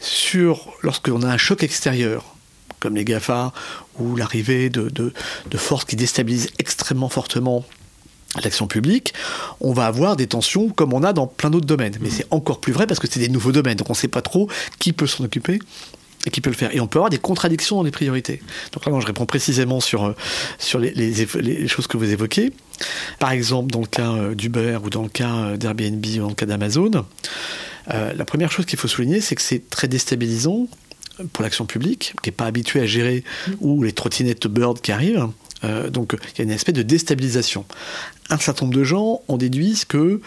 sur 0.00 0.72
lorsqu'on 0.82 1.22
a 1.22 1.28
un 1.28 1.38
choc 1.38 1.62
extérieur 1.62 2.36
comme 2.78 2.94
les 2.94 3.04
GAFA 3.04 3.52
ou 3.98 4.16
l'arrivée 4.16 4.68
de, 4.68 4.90
de, 4.90 5.12
de 5.50 5.58
forces 5.58 5.86
qui 5.86 5.96
déstabilisent 5.96 6.50
extrêmement 6.58 7.08
fortement 7.08 7.64
l'action 8.42 8.66
publique, 8.66 9.14
on 9.60 9.72
va 9.72 9.86
avoir 9.86 10.16
des 10.16 10.26
tensions 10.26 10.68
comme 10.68 10.92
on 10.92 11.02
a 11.02 11.12
dans 11.12 11.26
plein 11.26 11.50
d'autres 11.50 11.66
domaines. 11.66 11.96
Mais 12.00 12.08
mm. 12.08 12.12
c'est 12.12 12.26
encore 12.30 12.60
plus 12.60 12.72
vrai 12.72 12.86
parce 12.86 13.00
que 13.00 13.08
c'est 13.10 13.20
des 13.20 13.28
nouveaux 13.28 13.52
domaines, 13.52 13.76
donc 13.76 13.90
on 13.90 13.94
ne 13.94 13.98
sait 13.98 14.08
pas 14.08 14.22
trop 14.22 14.48
qui 14.78 14.92
peut 14.92 15.06
s'en 15.06 15.24
occuper 15.24 15.58
et 16.26 16.30
qui 16.30 16.40
peut 16.40 16.50
le 16.50 16.56
faire. 16.56 16.74
Et 16.74 16.80
on 16.80 16.86
peut 16.86 16.98
avoir 16.98 17.10
des 17.10 17.18
contradictions 17.18 17.76
dans 17.76 17.82
les 17.82 17.90
priorités. 17.90 18.42
Donc 18.72 18.84
là, 18.84 19.00
je 19.00 19.06
réponds 19.06 19.26
précisément 19.26 19.80
sur, 19.80 20.04
euh, 20.04 20.16
sur 20.58 20.78
les, 20.78 20.92
les, 20.92 21.68
choses 21.68 21.86
que 21.86 21.96
vous 21.96 22.10
évoquez. 22.10 22.52
Par 23.18 23.30
exemple, 23.30 23.70
dans 23.70 23.80
le 23.80 23.86
cas 23.86 24.12
euh, 24.12 24.34
d'Uber 24.34 24.78
ou 24.84 24.90
dans 24.90 25.02
le 25.02 25.08
cas 25.08 25.34
euh, 25.34 25.56
d'Airbnb 25.56 26.04
ou 26.04 26.18
dans 26.18 26.28
le 26.28 26.34
cas 26.34 26.46
d'Amazon, 26.46 26.90
la 27.88 28.24
première 28.24 28.50
chose 28.50 28.66
qu'il 28.66 28.80
faut 28.80 28.88
souligner, 28.88 29.20
c'est 29.20 29.36
que 29.36 29.42
c'est 29.42 29.70
très 29.70 29.86
déstabilisant 29.86 30.66
pour 31.32 31.44
l'action 31.44 31.66
publique, 31.66 32.14
qui 32.20 32.28
n'est 32.28 32.34
pas 32.34 32.46
habituée 32.46 32.80
à 32.80 32.86
gérer, 32.86 33.22
mm. 33.46 33.52
ou 33.60 33.84
les 33.84 33.92
trottinettes 33.92 34.48
Bird 34.48 34.80
qui 34.80 34.90
arrivent. 34.90 35.28
Donc 35.90 36.14
il 36.34 36.38
y 36.38 36.40
a 36.42 36.44
une 36.44 36.50
espèce 36.50 36.74
de 36.74 36.82
déstabilisation 36.82 37.64
un 38.30 38.38
certain 38.38 38.66
nombre 38.66 38.76
de 38.76 38.84
gens 38.84 39.20
en 39.28 39.36
déduisent 39.36 39.84
qu'il 39.84 40.18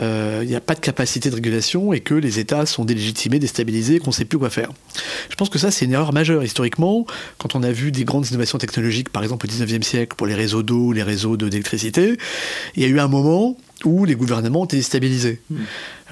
euh, 0.00 0.44
n'y 0.44 0.54
a 0.54 0.60
pas 0.60 0.74
de 0.74 0.80
capacité 0.80 1.30
de 1.30 1.34
régulation 1.34 1.92
et 1.92 2.00
que 2.00 2.14
les 2.14 2.38
États 2.38 2.66
sont 2.66 2.84
délégitimés, 2.84 3.38
déstabilisés, 3.38 3.98
qu'on 3.98 4.10
ne 4.10 4.14
sait 4.14 4.24
plus 4.24 4.38
quoi 4.38 4.50
faire. 4.50 4.70
Je 5.30 5.36
pense 5.36 5.48
que 5.48 5.58
ça, 5.58 5.70
c'est 5.70 5.84
une 5.84 5.92
erreur 5.92 6.12
majeure 6.12 6.44
historiquement. 6.44 7.06
Quand 7.38 7.54
on 7.54 7.62
a 7.62 7.72
vu 7.72 7.90
des 7.90 8.04
grandes 8.04 8.28
innovations 8.28 8.58
technologiques, 8.58 9.08
par 9.08 9.22
exemple 9.22 9.46
au 9.46 9.48
19e 9.48 9.82
siècle, 9.82 10.14
pour 10.16 10.26
les 10.26 10.34
réseaux 10.34 10.62
d'eau, 10.62 10.92
les 10.92 11.02
réseaux 11.02 11.36
d'électricité, 11.36 12.16
il 12.76 12.82
y 12.82 12.84
a 12.84 12.88
eu 12.88 13.00
un 13.00 13.08
moment 13.08 13.56
où 13.84 14.04
les 14.04 14.14
gouvernements 14.14 14.64
étaient 14.64 14.76
déstabilisés. 14.76 15.40
Hmm. 15.50 15.56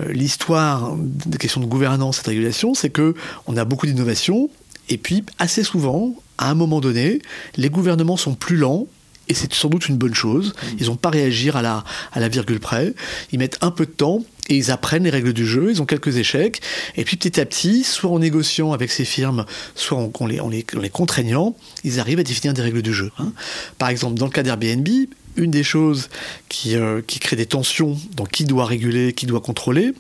Euh, 0.00 0.12
l'histoire 0.12 0.94
des 0.96 1.38
questions 1.38 1.60
de 1.60 1.66
gouvernance 1.66 2.20
et 2.20 2.22
de 2.22 2.28
régulation, 2.28 2.74
c'est 2.74 2.90
que 2.90 3.14
on 3.46 3.56
a 3.56 3.64
beaucoup 3.64 3.86
d'innovations, 3.86 4.50
et 4.88 4.98
puis 4.98 5.24
assez 5.38 5.64
souvent, 5.64 6.14
à 6.38 6.50
un 6.50 6.54
moment 6.54 6.80
donné, 6.80 7.20
les 7.56 7.70
gouvernements 7.70 8.16
sont 8.16 8.34
plus 8.34 8.56
lents 8.56 8.86
et 9.28 9.34
c'est 9.34 9.52
sans 9.52 9.68
doute 9.68 9.88
une 9.88 9.96
bonne 9.96 10.14
chose. 10.14 10.52
Mm. 10.54 10.76
Ils 10.80 10.86
n'ont 10.86 10.96
pas 10.96 11.10
réagir 11.10 11.56
à 11.56 11.62
la, 11.62 11.84
à 12.12 12.20
la 12.20 12.28
virgule 12.28 12.60
près. 12.60 12.94
Ils 13.32 13.38
mettent 13.38 13.58
un 13.60 13.70
peu 13.70 13.86
de 13.86 13.90
temps 13.90 14.22
et 14.48 14.56
ils 14.56 14.70
apprennent 14.70 15.04
les 15.04 15.10
règles 15.10 15.32
du 15.32 15.46
jeu. 15.46 15.70
Ils 15.70 15.82
ont 15.82 15.86
quelques 15.86 16.16
échecs. 16.16 16.60
Et 16.96 17.04
puis 17.04 17.16
petit 17.16 17.40
à 17.40 17.46
petit, 17.46 17.82
soit 17.82 18.10
en 18.10 18.18
négociant 18.18 18.72
avec 18.72 18.90
ces 18.90 19.04
firmes, 19.04 19.44
soit 19.74 19.98
en, 19.98 20.26
les, 20.26 20.64
les, 20.80 20.90
contraignant, 20.90 21.56
ils 21.84 21.98
arrivent 22.00 22.20
à 22.20 22.24
définir 22.24 22.54
des 22.54 22.62
règles 22.62 22.82
du 22.82 22.94
jeu. 22.94 23.10
Hein. 23.18 23.32
Par 23.78 23.88
exemple, 23.88 24.18
dans 24.18 24.26
le 24.26 24.32
cas 24.32 24.42
d'Airbnb, 24.42 24.88
une 25.36 25.50
des 25.50 25.62
choses 25.62 26.08
qui, 26.48 26.76
euh, 26.76 27.00
qui, 27.06 27.18
crée 27.18 27.36
des 27.36 27.46
tensions 27.46 27.96
dans 28.14 28.24
qui 28.24 28.44
doit 28.44 28.66
réguler, 28.66 29.12
qui 29.12 29.26
doit 29.26 29.40
contrôler, 29.40 29.92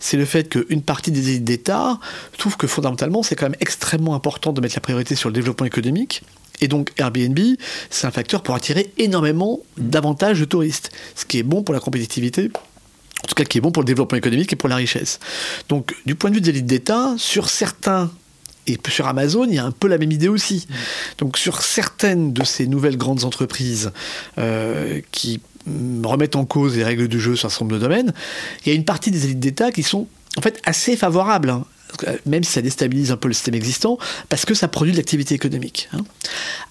c'est 0.00 0.16
le 0.16 0.24
fait 0.24 0.48
qu'une 0.48 0.82
partie 0.82 1.10
des 1.10 1.30
élites 1.30 1.44
d'État 1.44 1.98
trouve 2.38 2.56
que 2.56 2.66
fondamentalement, 2.66 3.22
c'est 3.22 3.36
quand 3.36 3.46
même 3.46 3.58
extrêmement 3.60 4.14
important 4.14 4.52
de 4.52 4.60
mettre 4.60 4.76
la 4.76 4.80
priorité 4.80 5.14
sur 5.14 5.28
le 5.28 5.34
développement 5.34 5.66
économique 5.66 6.22
et 6.60 6.68
donc 6.68 6.92
Airbnb, 6.98 7.38
c'est 7.90 8.06
un 8.06 8.10
facteur 8.10 8.42
pour 8.42 8.54
attirer 8.54 8.92
énormément 8.98 9.60
davantage 9.76 10.40
de 10.40 10.44
touristes, 10.44 10.90
ce 11.14 11.24
qui 11.24 11.38
est 11.38 11.42
bon 11.42 11.62
pour 11.62 11.74
la 11.74 11.80
compétitivité, 11.80 12.50
en 13.22 13.26
tout 13.26 13.34
cas 13.34 13.44
qui 13.44 13.58
est 13.58 13.60
bon 13.60 13.72
pour 13.72 13.82
le 13.82 13.86
développement 13.86 14.18
économique 14.18 14.52
et 14.52 14.56
pour 14.56 14.68
la 14.68 14.76
richesse. 14.76 15.18
Donc 15.68 15.94
du 16.06 16.14
point 16.14 16.30
de 16.30 16.36
vue 16.36 16.40
des 16.40 16.50
élites 16.50 16.66
d'État, 16.66 17.14
sur 17.18 17.48
certains 17.48 18.10
et 18.66 18.78
sur 18.88 19.06
Amazon, 19.06 19.44
il 19.44 19.54
y 19.54 19.58
a 19.58 19.64
un 19.64 19.72
peu 19.72 19.88
la 19.88 19.98
même 19.98 20.12
idée 20.12 20.28
aussi. 20.28 20.66
Donc 21.18 21.38
sur 21.38 21.62
certaines 21.62 22.32
de 22.32 22.44
ces 22.44 22.66
nouvelles 22.66 22.96
grandes 22.96 23.24
entreprises 23.24 23.92
euh, 24.38 25.00
qui 25.12 25.40
remettent 26.02 26.36
en 26.36 26.44
cause 26.44 26.76
les 26.76 26.84
règles 26.84 27.08
du 27.08 27.20
jeu 27.20 27.36
sur 27.36 27.46
un 27.46 27.50
certain 27.50 27.64
nombre 27.66 27.76
de 27.76 27.80
domaines. 27.80 28.12
Il 28.64 28.68
y 28.68 28.72
a 28.72 28.74
une 28.74 28.84
partie 28.84 29.10
des 29.10 29.24
élites 29.24 29.40
d'État 29.40 29.72
qui 29.72 29.82
sont 29.82 30.06
en 30.36 30.42
fait 30.42 30.60
assez 30.64 30.96
favorables. 30.96 31.50
Hein, 31.50 31.64
même 32.26 32.42
si 32.42 32.50
ça 32.50 32.60
déstabilise 32.60 33.12
un 33.12 33.16
peu 33.16 33.28
le 33.28 33.34
système 33.34 33.54
existant, 33.54 33.98
parce 34.28 34.44
que 34.44 34.54
ça 34.54 34.66
produit 34.66 34.92
de 34.92 34.96
l'activité 34.96 35.34
économique. 35.34 35.88
Hein. 35.92 36.00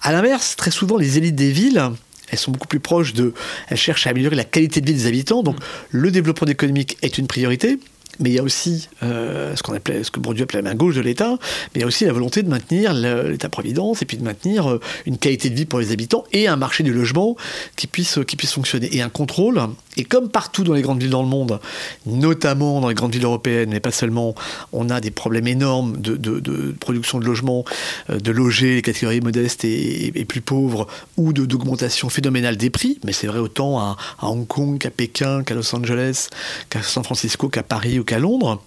À 0.02 0.12
l'inverse, 0.12 0.54
très 0.54 0.70
souvent, 0.70 0.98
les 0.98 1.16
élites 1.16 1.34
des 1.34 1.50
villes, 1.50 1.82
elles 2.28 2.38
sont 2.38 2.50
beaucoup 2.50 2.68
plus 2.68 2.80
proches 2.80 3.14
de... 3.14 3.32
Elles 3.68 3.78
cherchent 3.78 4.06
à 4.06 4.10
améliorer 4.10 4.36
la 4.36 4.44
qualité 4.44 4.82
de 4.82 4.86
vie 4.86 4.94
des 4.94 5.06
habitants, 5.06 5.42
donc 5.42 5.56
le 5.90 6.10
développement 6.10 6.48
économique 6.48 6.98
est 7.00 7.16
une 7.16 7.26
priorité, 7.26 7.78
mais 8.20 8.30
il 8.30 8.34
y 8.34 8.38
a 8.38 8.42
aussi 8.42 8.88
euh, 9.02 9.54
ce 9.56 9.62
qu'on 9.62 9.74
appelait, 9.74 10.04
ce 10.04 10.10
que 10.10 10.20
Bourdieu 10.20 10.44
appelait 10.44 10.62
la 10.62 10.70
main 10.70 10.74
gauche 10.74 10.94
de 10.94 11.00
l'État, 11.00 11.30
mais 11.30 11.76
il 11.76 11.80
y 11.80 11.84
a 11.84 11.86
aussi 11.86 12.04
la 12.04 12.12
volonté 12.12 12.42
de 12.42 12.48
maintenir 12.48 12.92
l'État-providence 12.92 14.02
et 14.02 14.04
puis 14.04 14.16
de 14.16 14.24
maintenir 14.24 14.70
euh, 14.70 14.80
une 15.06 15.18
qualité 15.18 15.50
de 15.50 15.54
vie 15.54 15.66
pour 15.66 15.78
les 15.78 15.92
habitants 15.92 16.24
et 16.32 16.48
un 16.48 16.56
marché 16.56 16.82
du 16.82 16.92
logement 16.92 17.36
qui 17.76 17.86
puisse, 17.86 18.18
qui 18.26 18.36
puisse 18.36 18.52
fonctionner 18.52 18.94
et 18.94 19.02
un 19.02 19.08
contrôle. 19.08 19.60
Et 19.96 20.04
comme 20.04 20.28
partout 20.28 20.64
dans 20.64 20.74
les 20.74 20.82
grandes 20.82 21.00
villes 21.00 21.10
dans 21.10 21.22
le 21.22 21.28
monde, 21.28 21.60
notamment 22.06 22.80
dans 22.80 22.88
les 22.88 22.94
grandes 22.94 23.12
villes 23.12 23.24
européennes, 23.24 23.70
mais 23.70 23.80
pas 23.80 23.92
seulement, 23.92 24.34
on 24.72 24.90
a 24.90 25.00
des 25.00 25.10
problèmes 25.10 25.46
énormes 25.46 25.96
de, 25.98 26.16
de, 26.16 26.74
production 26.80 27.18
de 27.18 27.24
logements, 27.24 27.64
euh, 28.10 28.18
de 28.18 28.30
loger 28.32 28.74
les 28.74 28.82
catégories 28.82 29.20
modestes 29.20 29.64
et, 29.64 30.24
plus 30.28 30.40
pauvres, 30.40 30.86
ou 31.16 31.32
d'augmentation 31.32 32.08
phénoménale 32.08 32.56
des 32.56 32.70
prix, 32.70 32.98
mais 33.04 33.12
c'est 33.12 33.26
vrai 33.26 33.38
autant 33.38 33.78
à, 33.78 33.96
à 34.18 34.26
Hong 34.26 34.46
Kong 34.46 34.78
qu'à 34.78 34.90
Pékin, 34.90 35.42
qu'à 35.44 35.54
Los 35.54 35.74
Angeles, 35.74 36.28
qu'à 36.70 36.82
San 36.82 37.04
Francisco, 37.04 37.48
qu'à 37.48 37.62
Paris 37.62 37.98
qu'à 38.04 38.18
Londres, 38.18 38.62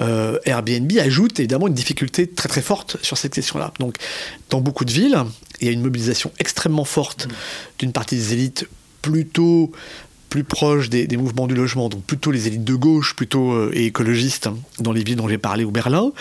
euh, 0.00 0.38
Airbnb 0.44 0.90
ajoute 0.98 1.38
évidemment 1.40 1.68
une 1.68 1.74
difficulté 1.74 2.26
très 2.26 2.48
très 2.48 2.62
forte 2.62 2.96
sur 3.02 3.16
cette 3.16 3.34
question-là. 3.34 3.72
Donc, 3.78 3.96
dans 4.50 4.60
beaucoup 4.60 4.84
de 4.84 4.92
villes, 4.92 5.24
il 5.60 5.66
y 5.66 5.70
a 5.70 5.72
une 5.72 5.82
mobilisation 5.82 6.32
extrêmement 6.38 6.84
forte 6.84 7.28
d'une 7.78 7.92
partie 7.92 8.16
des 8.16 8.32
élites 8.32 8.66
plutôt 9.02 9.70
plus 10.28 10.44
proches 10.44 10.90
des, 10.90 11.16
mouvements 11.16 11.46
du 11.46 11.54
logement, 11.54 11.88
donc 11.88 12.02
plutôt 12.02 12.30
les 12.30 12.46
élites 12.46 12.64
de 12.64 12.74
gauche, 12.74 13.14
plutôt 13.14 13.52
euh, 13.52 13.70
et 13.74 13.86
écologistes 13.86 14.48
dans 14.80 14.92
les 14.92 15.02
villes 15.02 15.16
dont 15.16 15.28
j'ai 15.28 15.38
parlé 15.38 15.64
ou 15.64 15.70
Berlin, 15.70 16.12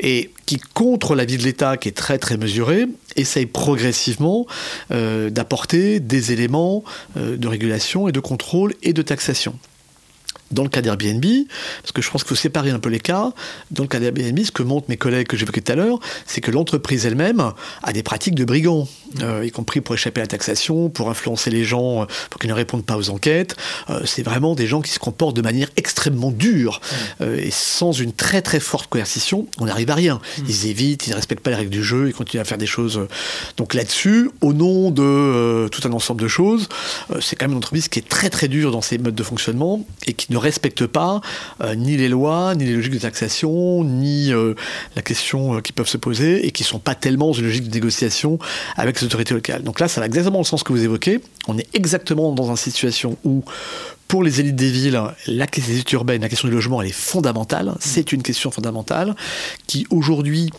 et 0.00 0.30
qui 0.46 0.58
contre 0.58 1.14
la 1.14 1.24
vie 1.24 1.36
de 1.36 1.42
l'État 1.42 1.76
qui 1.76 1.88
est 1.88 1.96
très 1.96 2.18
très 2.18 2.36
mesurée, 2.36 2.86
essaye 3.16 3.46
progressivement 3.46 4.46
euh, 4.90 5.30
d'apporter 5.30 6.00
des 6.00 6.32
éléments 6.32 6.84
de 7.16 7.48
régulation 7.48 8.08
et 8.08 8.12
de 8.12 8.20
contrôle 8.20 8.74
et 8.82 8.92
de 8.92 9.02
taxation 9.02 9.58
dans 10.50 10.62
le 10.62 10.68
cas 10.68 10.80
d'Airbnb, 10.80 11.24
parce 11.82 11.92
que 11.92 12.02
je 12.02 12.10
pense 12.10 12.22
qu'il 12.22 12.28
faut 12.30 12.34
séparer 12.34 12.70
un 12.70 12.78
peu 12.78 12.88
les 12.88 13.00
cas, 13.00 13.32
dans 13.70 13.82
le 13.82 13.88
cas 13.88 13.98
d'Airbnb, 13.98 14.38
ce 14.44 14.50
que 14.50 14.62
montrent 14.62 14.88
mes 14.88 14.96
collègues 14.96 15.26
que 15.26 15.36
j'évoquais 15.36 15.60
tout 15.60 15.72
à 15.72 15.74
l'heure, 15.74 15.98
c'est 16.26 16.40
que 16.40 16.50
l'entreprise 16.50 17.06
elle-même 17.06 17.52
a 17.82 17.92
des 17.92 18.02
pratiques 18.02 18.34
de 18.34 18.44
brigands, 18.44 18.88
euh, 19.22 19.44
y 19.44 19.50
compris 19.50 19.80
pour 19.80 19.94
échapper 19.94 20.20
à 20.20 20.24
la 20.24 20.28
taxation, 20.28 20.88
pour 20.88 21.10
influencer 21.10 21.50
les 21.50 21.64
gens, 21.64 22.02
euh, 22.02 22.06
pour 22.30 22.40
qu'ils 22.40 22.50
ne 22.50 22.54
répondent 22.54 22.84
pas 22.84 22.96
aux 22.96 23.10
enquêtes. 23.10 23.56
Euh, 23.90 24.02
c'est 24.04 24.22
vraiment 24.22 24.54
des 24.54 24.66
gens 24.66 24.82
qui 24.82 24.90
se 24.90 24.98
comportent 24.98 25.36
de 25.36 25.42
manière 25.42 25.68
extrêmement 25.76 26.30
dure, 26.30 26.80
et 27.20 27.50
sans 27.50 27.92
une 27.92 28.12
très 28.12 28.42
très 28.42 28.60
forte 28.60 28.88
coercition, 28.88 29.46
on 29.58 29.66
n'arrive 29.66 29.90
à 29.90 29.94
rien. 29.94 30.20
Ils 30.48 30.66
évitent, 30.66 31.06
ils 31.06 31.10
ne 31.10 31.16
respectent 31.16 31.42
pas 31.42 31.50
les 31.50 31.56
règles 31.56 31.70
du 31.70 31.82
jeu, 31.82 32.08
ils 32.08 32.14
continuent 32.14 32.40
à 32.40 32.44
faire 32.44 32.58
des 32.58 32.66
choses. 32.66 33.06
Donc 33.56 33.74
là-dessus, 33.74 34.30
au 34.40 34.52
nom 34.52 34.90
de 34.90 35.68
tout 35.68 35.86
un 35.88 35.92
ensemble 35.92 36.22
de 36.22 36.28
choses, 36.28 36.68
c'est 37.20 37.36
quand 37.36 37.46
même 37.46 37.52
une 37.52 37.58
entreprise 37.58 37.88
qui 37.88 37.98
est 37.98 38.08
très 38.08 38.30
très 38.30 38.48
dure 38.48 38.70
dans 38.70 38.82
ses 38.82 38.98
modes 38.98 39.14
de 39.14 39.22
fonctionnement, 39.22 39.84
et 40.06 40.12
qui 40.12 40.32
ne 40.32 40.35
respectent 40.38 40.86
pas 40.86 41.20
euh, 41.60 41.74
ni 41.74 41.96
les 41.96 42.08
lois, 42.08 42.54
ni 42.54 42.64
les 42.64 42.74
logiques 42.74 42.94
de 42.94 42.98
taxation, 42.98 43.84
ni 43.84 44.32
euh, 44.32 44.54
la 44.94 45.02
question 45.02 45.56
euh, 45.56 45.60
qui 45.60 45.72
peuvent 45.72 45.88
se 45.88 45.96
poser 45.96 46.46
et 46.46 46.50
qui 46.50 46.62
ne 46.62 46.68
sont 46.68 46.78
pas 46.78 46.94
tellement 46.94 47.28
dans 47.28 47.32
une 47.32 47.46
logique 47.46 47.68
de 47.68 47.74
négociation 47.74 48.38
avec 48.76 49.00
les 49.00 49.06
autorités 49.06 49.34
locales. 49.34 49.62
Donc 49.62 49.80
là, 49.80 49.88
ça 49.88 50.00
va 50.00 50.06
exactement 50.06 50.38
le 50.38 50.44
sens 50.44 50.62
que 50.62 50.72
vous 50.72 50.84
évoquez. 50.84 51.20
On 51.48 51.58
est 51.58 51.68
exactement 51.74 52.32
dans 52.32 52.50
une 52.50 52.56
situation 52.56 53.16
où 53.24 53.42
pour 54.08 54.22
les 54.22 54.40
élites 54.40 54.56
des 54.56 54.70
villes, 54.70 55.00
la 55.26 55.46
question 55.46 55.98
urbaine, 55.98 56.22
la 56.22 56.28
question 56.28 56.48
du 56.48 56.54
logement, 56.54 56.80
elle 56.80 56.88
est 56.88 56.92
fondamentale. 56.92 57.74
C'est 57.80 58.12
une 58.12 58.22
question 58.22 58.50
fondamentale 58.50 59.16
qui 59.66 59.86
aujourd'hui 59.90 60.50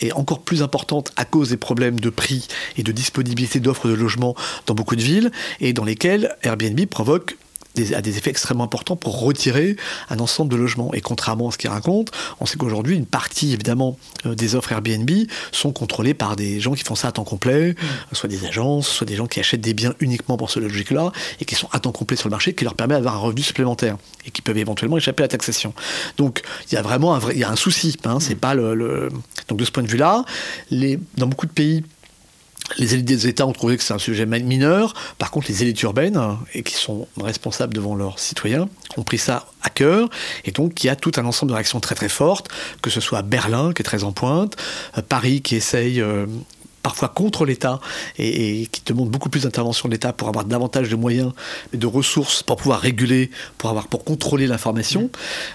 est 0.00 0.12
encore 0.12 0.42
plus 0.42 0.62
importante 0.62 1.10
à 1.16 1.24
cause 1.24 1.48
des 1.48 1.56
problèmes 1.56 1.98
de 1.98 2.10
prix 2.10 2.46
et 2.76 2.84
de 2.84 2.92
disponibilité 2.92 3.58
d'offres 3.58 3.88
de 3.88 3.94
logement 3.94 4.36
dans 4.66 4.74
beaucoup 4.74 4.94
de 4.94 5.02
villes 5.02 5.32
et 5.60 5.72
dans 5.72 5.82
lesquelles 5.82 6.36
Airbnb 6.44 6.86
provoque 6.86 7.36
a 7.94 8.02
des 8.02 8.18
effets 8.18 8.30
extrêmement 8.30 8.64
importants 8.64 8.96
pour 8.96 9.20
retirer 9.20 9.76
un 10.10 10.18
ensemble 10.18 10.50
de 10.50 10.56
logements. 10.56 10.92
Et 10.94 11.00
contrairement 11.00 11.48
à 11.48 11.52
ce 11.52 11.58
qu'il 11.58 11.70
raconte, 11.70 12.10
on 12.40 12.46
sait 12.46 12.56
qu'aujourd'hui, 12.56 12.96
une 12.96 13.06
partie 13.06 13.52
évidemment 13.52 13.98
euh, 14.26 14.34
des 14.34 14.54
offres 14.54 14.72
Airbnb 14.72 15.10
sont 15.52 15.72
contrôlées 15.72 16.14
par 16.14 16.36
des 16.36 16.60
gens 16.60 16.74
qui 16.74 16.84
font 16.84 16.94
ça 16.94 17.08
à 17.08 17.12
temps 17.12 17.24
complet, 17.24 17.70
mm. 17.70 18.14
soit 18.14 18.28
des 18.28 18.44
agences, 18.46 18.88
soit 18.88 19.06
des 19.06 19.16
gens 19.16 19.26
qui 19.26 19.40
achètent 19.40 19.60
des 19.60 19.74
biens 19.74 19.94
uniquement 20.00 20.36
pour 20.36 20.50
ce 20.50 20.60
logique-là 20.60 21.12
et 21.40 21.44
qui 21.44 21.54
sont 21.54 21.68
à 21.72 21.80
temps 21.80 21.92
complet 21.92 22.16
sur 22.16 22.28
le 22.28 22.32
marché, 22.32 22.54
qui 22.54 22.64
leur 22.64 22.74
permet 22.74 22.94
d'avoir 22.94 23.14
un 23.14 23.18
revenu 23.18 23.42
supplémentaire 23.42 23.96
et 24.26 24.30
qui 24.30 24.42
peuvent 24.42 24.58
éventuellement 24.58 24.96
échapper 24.96 25.22
à 25.22 25.24
la 25.24 25.28
taxation. 25.28 25.72
Donc 26.16 26.42
il 26.70 26.74
y 26.74 26.78
a 26.78 26.82
vraiment 26.82 27.14
un, 27.14 27.18
vrai, 27.18 27.36
y 27.36 27.44
a 27.44 27.50
un 27.50 27.56
souci. 27.56 27.96
Hein, 28.04 28.18
c'est 28.20 28.34
mm. 28.34 28.38
pas 28.38 28.54
le, 28.54 29.08
donc 29.48 29.58
de 29.58 29.64
ce 29.64 29.70
point 29.70 29.82
de 29.82 29.88
vue-là, 29.88 30.24
les, 30.70 30.98
dans 31.16 31.26
beaucoup 31.26 31.46
de 31.46 31.52
pays 31.52 31.82
les 32.76 32.94
élites 32.94 33.06
des 33.06 33.26
États 33.26 33.46
ont 33.46 33.52
trouvé 33.52 33.76
que 33.76 33.82
c'est 33.82 33.94
un 33.94 33.98
sujet 33.98 34.26
mineur. 34.26 34.94
Par 35.18 35.30
contre, 35.30 35.48
les 35.48 35.62
élites 35.62 35.80
urbaines, 35.82 36.20
et 36.54 36.62
qui 36.62 36.74
sont 36.74 37.08
responsables 37.20 37.74
devant 37.74 37.94
leurs 37.94 38.18
citoyens, 38.18 38.68
ont 38.96 39.02
pris 39.02 39.18
ça 39.18 39.46
à 39.62 39.70
cœur. 39.70 40.08
Et 40.44 40.50
donc, 40.50 40.84
il 40.84 40.88
y 40.88 40.90
a 40.90 40.96
tout 40.96 41.12
un 41.16 41.24
ensemble 41.24 41.50
de 41.50 41.54
réactions 41.54 41.80
très 41.80 41.94
très 41.94 42.08
fortes, 42.08 42.48
que 42.82 42.90
ce 42.90 43.00
soit 43.00 43.22
Berlin, 43.22 43.72
qui 43.72 43.82
est 43.82 43.84
très 43.84 44.04
en 44.04 44.12
pointe, 44.12 44.56
euh, 44.96 45.02
Paris, 45.02 45.40
qui 45.40 45.56
essaye 45.56 46.00
euh, 46.00 46.26
parfois 46.82 47.08
contre 47.08 47.44
l'État 47.44 47.80
et, 48.18 48.66
qui 48.70 48.82
demande 48.86 49.10
beaucoup 49.10 49.28
plus 49.28 49.42
d'intervention 49.42 49.88
de 49.88 49.94
l'État 49.94 50.12
pour 50.12 50.28
avoir 50.28 50.44
davantage 50.44 50.88
de 50.88 50.96
moyens 50.96 51.32
et 51.72 51.76
de 51.76 51.86
ressources 51.86 52.42
pour 52.42 52.56
pouvoir 52.56 52.80
réguler, 52.80 53.30
pour 53.58 53.70
avoir 53.70 53.88
pour 53.88 54.04
contrôler 54.04 54.46
l'information, 54.46 55.10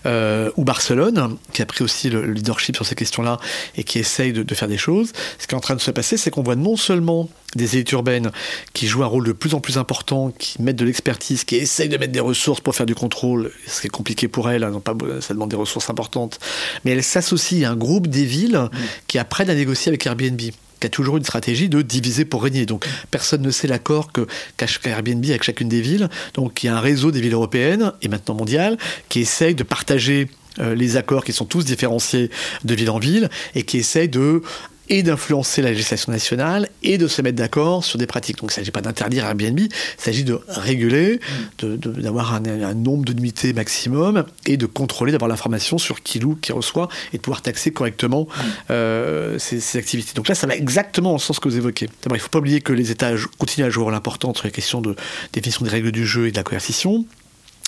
euh, 0.05 0.51
ou 0.57 0.63
Barcelone 0.63 1.37
qui 1.53 1.61
a 1.61 1.65
pris 1.65 1.83
aussi 1.83 2.09
le, 2.09 2.25
leadership 2.25 2.75
sur 2.75 2.85
ces 2.85 2.95
questions-là 2.95 3.39
et 3.75 3.83
qui 3.83 3.99
essaye 3.99 4.33
de, 4.33 4.55
faire 4.55 4.67
des 4.67 4.77
choses. 4.77 5.11
Ce 5.39 5.47
qui 5.47 5.55
est 5.55 5.57
en 5.57 5.61
train 5.61 5.75
de 5.75 5.81
se 5.81 5.91
passer, 5.91 6.17
c'est 6.17 6.29
qu'on 6.29 6.43
voit 6.43 6.55
non 6.55 6.77
seulement 6.77 7.29
des 7.55 7.75
élites 7.75 7.91
urbaines 7.91 8.31
qui 8.73 8.87
jouent 8.87 9.03
un 9.03 9.07
rôle 9.07 9.25
de 9.25 9.31
plus 9.31 9.53
en 9.53 9.59
plus 9.59 9.77
important, 9.77 10.31
qui 10.31 10.61
mettent 10.61 10.75
de 10.75 10.85
l'expertise, 10.85 11.43
qui 11.43 11.55
essayent 11.55 11.89
de 11.89 11.97
mettre 11.97 12.11
des 12.11 12.19
ressources 12.19 12.61
pour 12.61 12.75
faire 12.75 12.85
du 12.85 12.95
contrôle, 12.95 13.51
ce 13.67 13.81
qui 13.81 13.87
est 13.87 13.89
compliqué 13.91 14.27
pour 14.27 14.49
elles, 14.49 14.63
hein, 14.63 14.81
pas, 14.83 14.95
ça 15.21 15.33
demande 15.33 15.49
des 15.49 15.55
ressources 15.55 15.89
importantes, 15.89 16.39
mais 16.83 16.91
elles 16.91 17.03
s'associent 17.03 17.69
à 17.69 17.73
un 17.73 17.75
groupe 17.75 18.07
des 18.07 18.25
villes 18.25 18.69
qui 19.07 19.19
apprennent 19.19 19.49
à 19.49 19.55
négocier 19.55 19.89
avec 19.89 20.05
Airbnb 20.05 20.41
qui 20.83 20.87
a 20.87 20.89
toujours 20.89 21.15
une 21.15 21.23
stratégie 21.23 21.69
de 21.69 21.81
diviser 21.81 22.25
pour 22.25 22.43
régner. 22.43 22.65
Donc 22.65 22.85
personne 23.09 23.41
ne 23.41 23.51
sait 23.51 23.69
l'accord 23.69 24.11
que 24.11 24.27
cache 24.57 24.81
Airbnb 24.83 25.23
avec 25.23 25.43
chacune 25.43 25.69
des 25.69 25.79
villes. 25.79 26.09
Donc 26.33 26.61
il 26.61 26.67
y 26.67 26.69
a 26.69 26.75
un 26.75 26.81
réseau 26.81 27.09
des 27.09 27.21
villes 27.21 27.35
européennes 27.35 27.93
et 28.01 28.09
maintenant 28.09 28.35
mondial 28.35 28.77
qui 29.07 29.21
essaye 29.21 29.55
de 29.55 29.63
partager 29.63 30.27
euh, 30.59 30.75
les 30.75 30.97
accords 30.97 31.23
qui 31.23 31.31
sont 31.31 31.45
tous 31.45 31.63
différenciés 31.63 32.29
de 32.65 32.75
ville 32.75 32.89
en 32.89 32.99
ville 32.99 33.29
et 33.55 33.63
qui 33.63 33.77
essaye 33.77 34.09
de 34.09 34.41
et 34.89 35.03
d'influencer 35.03 35.61
la 35.61 35.69
législation 35.69 36.11
nationale 36.11 36.69
et 36.81 36.97
de 36.97 37.07
se 37.07 37.21
mettre 37.21 37.37
d'accord 37.37 37.83
sur 37.83 37.97
des 37.97 38.07
pratiques. 38.07 38.37
Donc 38.37 38.51
il 38.51 38.53
ne 38.53 38.55
s'agit 38.55 38.71
pas 38.71 38.81
d'interdire 38.81 39.25
Airbnb, 39.25 39.59
il 39.59 39.69
s'agit 39.97 40.23
de 40.23 40.39
réguler, 40.47 41.19
d'avoir 41.59 42.35
un, 42.35 42.73
nombre 42.73 43.05
de 43.05 43.13
nuitées 43.13 43.53
maximum 43.53 44.25
et 44.45 44.57
de 44.57 44.65
contrôler, 44.65 45.11
d'avoir 45.11 45.29
l'information 45.29 45.77
sur 45.77 46.03
qui 46.03 46.19
loue, 46.19 46.35
qui 46.35 46.51
reçoit 46.51 46.89
et 47.13 47.17
de 47.17 47.21
pouvoir 47.21 47.41
taxer 47.41 47.71
correctement 47.71 48.27
euh, 48.71 49.37
ces, 49.39 49.77
activités. 49.77 50.13
Donc 50.15 50.27
là, 50.27 50.35
ça 50.35 50.47
va 50.47 50.55
exactement 50.55 51.09
dans 51.09 51.15
le 51.15 51.21
sens 51.21 51.39
que 51.39 51.47
vous 51.47 51.57
évoquez. 51.57 51.87
D'abord, 52.03 52.17
il 52.17 52.19
ne 52.19 52.23
faut 52.23 52.29
pas 52.29 52.39
oublier 52.39 52.61
que 52.61 52.73
les 52.73 52.91
États 52.91 53.11
continuent 53.37 53.65
à 53.65 53.69
jouer 53.69 53.83
un 53.83 53.85
rôle 53.85 53.95
important 53.95 54.33
sur 54.33 54.45
les 54.45 54.51
questions 54.51 54.81
de 54.81 54.95
définition 55.31 55.65
des 55.65 55.71
règles 55.71 55.91
du 55.91 56.05
jeu 56.05 56.27
et 56.27 56.31
de 56.31 56.37
la 56.37 56.43
coercition 56.43 57.05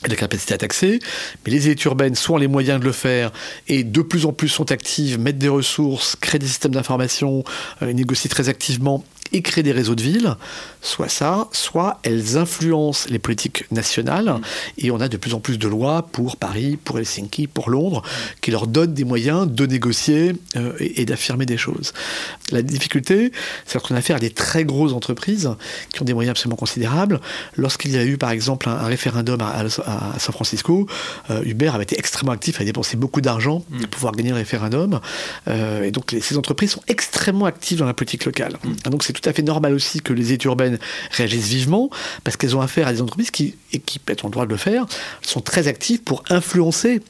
la 0.08 0.16
capacité 0.16 0.54
à 0.54 0.58
taxer, 0.58 1.00
mais 1.46 1.52
les 1.52 1.68
élites 1.68 1.84
urbaines 1.86 2.16
sont 2.16 2.38
les 2.38 2.48
moyens 2.48 2.80
de 2.80 2.86
le 2.86 2.92
faire 2.92 3.32
et 3.68 3.84
de 3.84 4.02
plus 4.02 4.26
en 4.26 4.34
plus 4.34 4.50
sont 4.50 4.72
actives, 4.72 5.20
mettent 5.20 5.38
des 5.38 5.48
ressources, 5.48 6.16
créent 6.16 6.40
des 6.40 6.48
systèmes 6.48 6.74
d'information, 6.74 7.44
euh, 7.82 7.94
négocient 7.94 8.30
très 8.30 8.50
activement 8.50 9.04
et 9.32 9.42
créent 9.42 9.64
des 9.64 9.72
réseaux 9.72 9.96
de 9.96 10.02
villes, 10.02 10.36
soit 10.82 11.10
ça, 11.10 11.48
soit 11.52 12.00
elles 12.04 12.38
influencent 12.38 13.08
les 13.10 13.20
politiques 13.20 13.70
nationales, 13.72 14.40
et 14.78 14.92
on 14.92 15.00
a 15.02 15.08
de 15.08 15.18
plus 15.18 15.34
en 15.34 15.40
plus 15.40 15.58
de 15.58 15.68
lois 15.68 16.08
pour 16.12 16.38
Paris, 16.38 16.78
pour 16.84 17.00
Helsinki, 17.00 17.48
pour 17.48 17.70
Londres, 17.70 18.04
qui 18.42 18.52
leur 18.52 18.68
donnent 18.68 18.94
des 18.94 19.04
moyens 19.04 19.48
de 19.50 19.66
négocier 19.66 20.34
euh, 20.56 20.74
et, 20.80 21.06
d'affirmer 21.06 21.46
des 21.46 21.58
choses. 21.58 21.94
La 22.52 22.62
difficulté, 22.62 23.32
c'est 23.66 23.82
qu'on 23.82 23.96
a 23.96 23.98
affaire 23.98 24.18
à 24.18 24.20
des 24.20 24.30
très 24.30 24.64
grosses 24.64 24.94
entreprises 24.94 25.50
qui 25.92 26.02
ont 26.02 26.06
des 26.06 26.14
moyens 26.14 26.32
absolument 26.32 26.56
considérables. 26.56 27.20
Lorsqu'il 27.56 27.92
y 27.92 27.98
a 27.98 28.06
eu, 28.06 28.18
par 28.18 28.30
exemple, 28.30 28.70
un, 28.70 28.86
référendum 28.86 29.42
à, 29.42 29.68
San 29.70 30.34
Francisco, 30.34 30.88
euh, 31.30 31.42
Uber 31.44 31.70
avait 31.70 31.84
été 31.84 31.98
extrêmement 31.98 32.34
actif, 32.34 32.58
avait 32.58 32.66
dépensé 32.66 32.98
beaucoup 32.98 33.22
d'argent 33.22 33.64
mm. 33.70 33.80
pour 33.80 33.90
pouvoir 33.90 34.14
gagner 34.14 34.30
le 34.30 34.36
référendum, 34.36 35.00
euh, 35.48 35.84
et 35.84 35.92
donc 35.92 36.16
ces 36.22 36.38
entreprises 36.38 36.72
sont 36.72 36.84
extrêmement 36.88 37.46
actives 37.46 37.80
dans 37.80 37.86
la 37.86 37.94
politique 37.94 38.26
locale. 38.26 38.58
Mm. 38.64 38.90
Donc 38.92 39.04
c'est 39.04 39.15
tout 39.20 39.28
à 39.30 39.34
fait 39.34 39.42
normal 39.42 39.74
aussi 39.74 40.02
que 40.02 40.14
les 40.14 40.32
études 40.32 40.46
urbaines 40.46 40.78
réagissent 41.12 41.48
vivement, 41.48 41.90
parce 42.24 42.38
qu'elles 42.38 42.56
ont 42.56 42.62
affaire 42.62 42.88
à 42.88 42.94
des 42.94 43.02
entreprises 43.02 43.32
qui, 43.32 43.56
et 43.74 43.80
qui 43.80 44.00
ont 44.24 44.28
le 44.28 44.32
droit 44.32 44.46
de 44.46 44.52
le 44.52 44.58
faire, 44.58 44.86
sont 45.22 45.42
très 45.42 45.68
actives 45.68 46.02
pour 46.02 46.24
influencer 46.30 47.02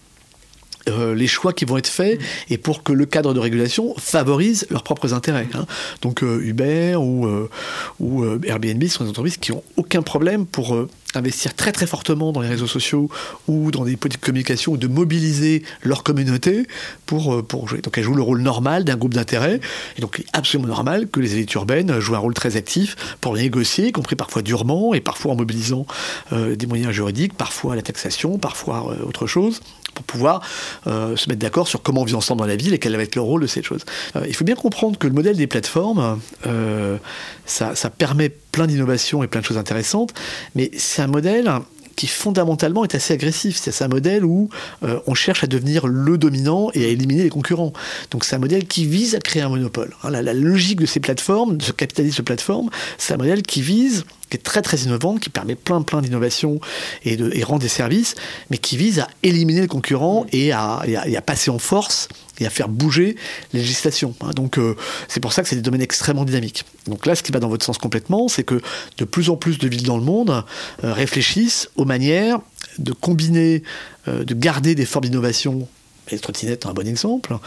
euh, 0.87 1.15
les 1.15 1.25
choix 1.25 1.51
qui 1.51 1.65
vont 1.65 1.77
être 1.77 1.87
faits 1.87 2.19
et 2.49 2.59
pour 2.59 2.83
que 2.83 2.93
le 2.93 3.07
cadre 3.07 3.33
de 3.33 3.39
régulation 3.39 3.95
favorise 3.97 4.67
leurs 4.69 4.83
propres 4.83 5.15
intérêts. 5.15 5.47
Hein. 5.55 5.65
Donc 6.03 6.21
euh, 6.21 6.39
Uber 6.43 6.95
ou, 6.95 7.25
euh, 7.25 8.39
Airbnb 8.45 8.83
sont 8.85 9.03
des 9.03 9.09
entreprises 9.09 9.37
qui 9.37 9.51
n'ont 9.51 9.63
aucun 9.77 10.03
problème 10.03 10.45
pour 10.45 10.77
d'investir 11.15 11.55
très 11.55 11.71
très 11.71 11.87
fortement 11.87 12.31
dans 12.31 12.41
les 12.41 12.49
réseaux 12.49 12.67
sociaux 12.67 13.09
ou 13.47 13.71
dans 13.71 13.85
des 13.85 13.95
politiques 13.95 14.21
de 14.21 14.25
communication 14.25 14.73
ou 14.73 14.77
de 14.77 14.87
mobiliser 14.87 15.63
leur 15.81 16.03
communauté 16.03 16.67
pour, 17.07 17.43
jouer. 17.67 17.81
Donc 17.81 17.97
elles 17.97 18.03
jouent 18.03 18.13
le 18.13 18.21
rôle 18.21 18.41
normal 18.41 18.83
d'un 18.83 18.97
groupe 18.97 19.13
d'intérêt. 19.13 19.59
Et 19.97 20.01
donc 20.01 20.17
il 20.19 20.25
est 20.25 20.29
absolument 20.33 20.67
normal 20.67 21.07
que 21.07 21.19
les 21.19 21.33
élites 21.33 21.53
urbaines 21.53 21.99
jouent 21.99 22.15
un 22.15 22.19
rôle 22.19 22.33
très 22.33 22.57
actif 22.57 22.95
pour 23.21 23.35
négocier, 23.35 23.87
y 23.87 23.91
compris 23.91 24.15
parfois 24.15 24.43
durement 24.43 24.93
et 24.93 25.01
parfois 25.01 25.31
en 25.31 25.35
mobilisant 25.35 25.87
des 26.31 26.67
moyens 26.67 26.91
juridiques, 26.91 27.33
parfois 27.33 27.75
la 27.75 27.81
taxation, 27.81 28.37
parfois 28.37 28.95
autre 29.03 29.25
chose 29.25 29.61
pour 29.95 30.05
pouvoir 30.05 30.41
euh, 30.85 31.15
se 31.15 31.27
mettre 31.29 31.41
d'accord 31.41 31.67
sur 31.67 31.81
comment 31.81 32.01
on 32.01 32.05
vit 32.05 32.13
ensemble 32.13 32.41
dans 32.41 32.47
la 32.47 32.55
ville 32.55 32.73
et 32.73 32.79
quel 32.79 32.95
va 32.95 33.01
être 33.01 33.15
le 33.15 33.21
rôle 33.21 33.41
de 33.41 33.47
cette 33.47 33.65
chose. 33.65 33.83
Euh, 34.15 34.25
il 34.27 34.35
faut 34.35 34.43
bien 34.43 34.55
comprendre 34.55 34.99
que 34.99 35.07
le 35.07 35.13
modèle 35.13 35.37
des 35.37 35.47
plateformes, 35.47 36.19
euh, 36.45 36.97
ça, 37.45 37.73
permet 37.97 38.29
plein 38.29 38.67
d'innovations 38.67 39.23
et 39.23 39.27
plein 39.27 39.41
de 39.41 39.45
choses 39.45 39.57
intéressantes, 39.57 40.13
mais 40.53 40.69
c'est 40.77 41.01
un 41.01 41.07
modèle 41.07 41.49
qui 41.95 42.07
fondamentalement 42.07 42.83
est 42.83 42.93
assez 42.93 43.13
agressif. 43.13 43.57
C'est 43.57 43.81
un 43.81 43.87
modèle 43.87 44.25
où 44.25 44.49
on 44.81 45.13
cherche 45.13 45.45
à 45.45 45.47
devenir 45.47 45.87
le 45.87 46.17
dominant 46.17 46.69
et 46.73 46.83
à 46.83 46.87
éliminer 46.89 47.23
les 47.23 47.29
concurrents. 47.29 47.71
Donc 48.11 48.25
c'est 48.25 48.35
un 48.35 48.39
modèle 48.39 48.67
qui 48.67 48.85
vise 48.85 49.15
à 49.15 49.19
créer 49.19 49.43
un 49.43 49.47
monopole. 49.47 49.95
Hein, 50.03 50.09
la, 50.09 50.33
logique 50.33 50.81
de 50.81 50.85
ces 50.85 50.99
plateformes, 50.99 51.55
de 51.55 51.63
ce 51.63 51.71
capitalisme 51.71 52.17
de 52.17 52.23
plateforme, 52.23 52.69
c'est 52.97 53.13
un 53.13 53.17
modèle 53.17 53.43
qui 53.43 53.61
vise 53.61 54.03
qui 54.29 54.37
est 54.37 54.41
très 54.41 54.61
très 54.61 54.77
innovant, 54.77 55.17
qui 55.17 55.29
permet 55.29 55.55
plein 55.55 55.81
plein 55.81 56.01
d'innovations 56.01 56.59
et, 57.03 57.17
de, 57.17 57.31
et 57.33 57.43
rend 57.43 57.57
des 57.57 57.67
services, 57.67 58.15
mais 58.49 58.57
qui 58.57 58.77
vise 58.77 58.99
à 58.99 59.07
éliminer 59.23 59.61
les 59.61 59.67
concurrents 59.67 60.25
et 60.31 60.51
à, 60.51 60.81
et 60.85 61.17
à 61.17 61.21
passer 61.21 61.51
en 61.51 61.59
force 61.59 62.07
et 62.39 62.45
à 62.45 62.49
faire 62.49 62.67
bouger 62.69 63.15
les 63.53 63.59
législations. 63.61 64.15
Hein. 64.21 64.31
Donc 64.35 64.57
euh, 64.57 64.75
c'est 65.07 65.19
pour 65.19 65.33
ça 65.33 65.41
que 65.43 65.49
c'est 65.49 65.55
des 65.55 65.61
domaines 65.61 65.81
extrêmement 65.81 66.25
dynamiques. 66.25 66.65
Donc 66.87 67.05
là, 67.05 67.15
ce 67.15 67.23
qui 67.23 67.31
va 67.31 67.39
dans 67.39 67.49
votre 67.49 67.65
sens 67.65 67.77
complètement, 67.77 68.27
c'est 68.27 68.43
que 68.43 68.61
de 68.97 69.05
plus 69.05 69.29
en 69.29 69.37
plus 69.37 69.57
de 69.57 69.67
villes 69.67 69.83
dans 69.85 69.97
le 69.97 70.03
monde 70.03 70.43
euh, 70.83 70.93
réfléchissent 70.93 71.69
aux 71.75 71.85
manières 71.85 72.39
de 72.77 72.91
combiner, 72.91 73.63
euh, 74.07 74.23
de 74.23 74.33
garder 74.33 74.75
des 74.75 74.85
formes 74.85 75.05
d'innovation 75.05 75.67
les 76.11 76.19
trottinettes, 76.19 76.65
un 76.65 76.73
bon 76.73 76.87
exemple, 76.87 77.37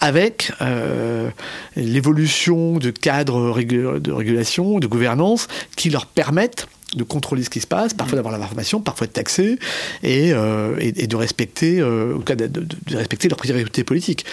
avec 0.00 0.52
l'évolution 1.76 2.78
de 2.78 2.90
cadres 2.90 3.60
de 3.60 4.12
régulation, 4.12 4.78
de 4.78 4.86
gouvernance, 4.86 5.48
qui 5.76 5.90
leur 5.90 6.06
permettent 6.06 6.68
de 6.94 7.02
contrôler 7.02 7.42
ce 7.42 7.50
qui 7.50 7.60
se 7.60 7.66
passe, 7.66 7.94
parfois 7.94 8.16
d'avoir 8.16 8.36
l'information, 8.36 8.80
parfois 8.80 9.06
de 9.06 9.12
taxer 9.12 9.58
et, 10.02 10.32
euh, 10.32 10.76
et, 10.78 11.06
de 11.06 11.16
respecter, 11.16 11.80
euh, 11.80 12.14
au 12.14 12.20
cas 12.20 12.36
de, 12.36 12.66
respecter 12.96 13.28
leurs 13.28 13.38
priorités 13.38 13.82
politiques. 13.82 14.24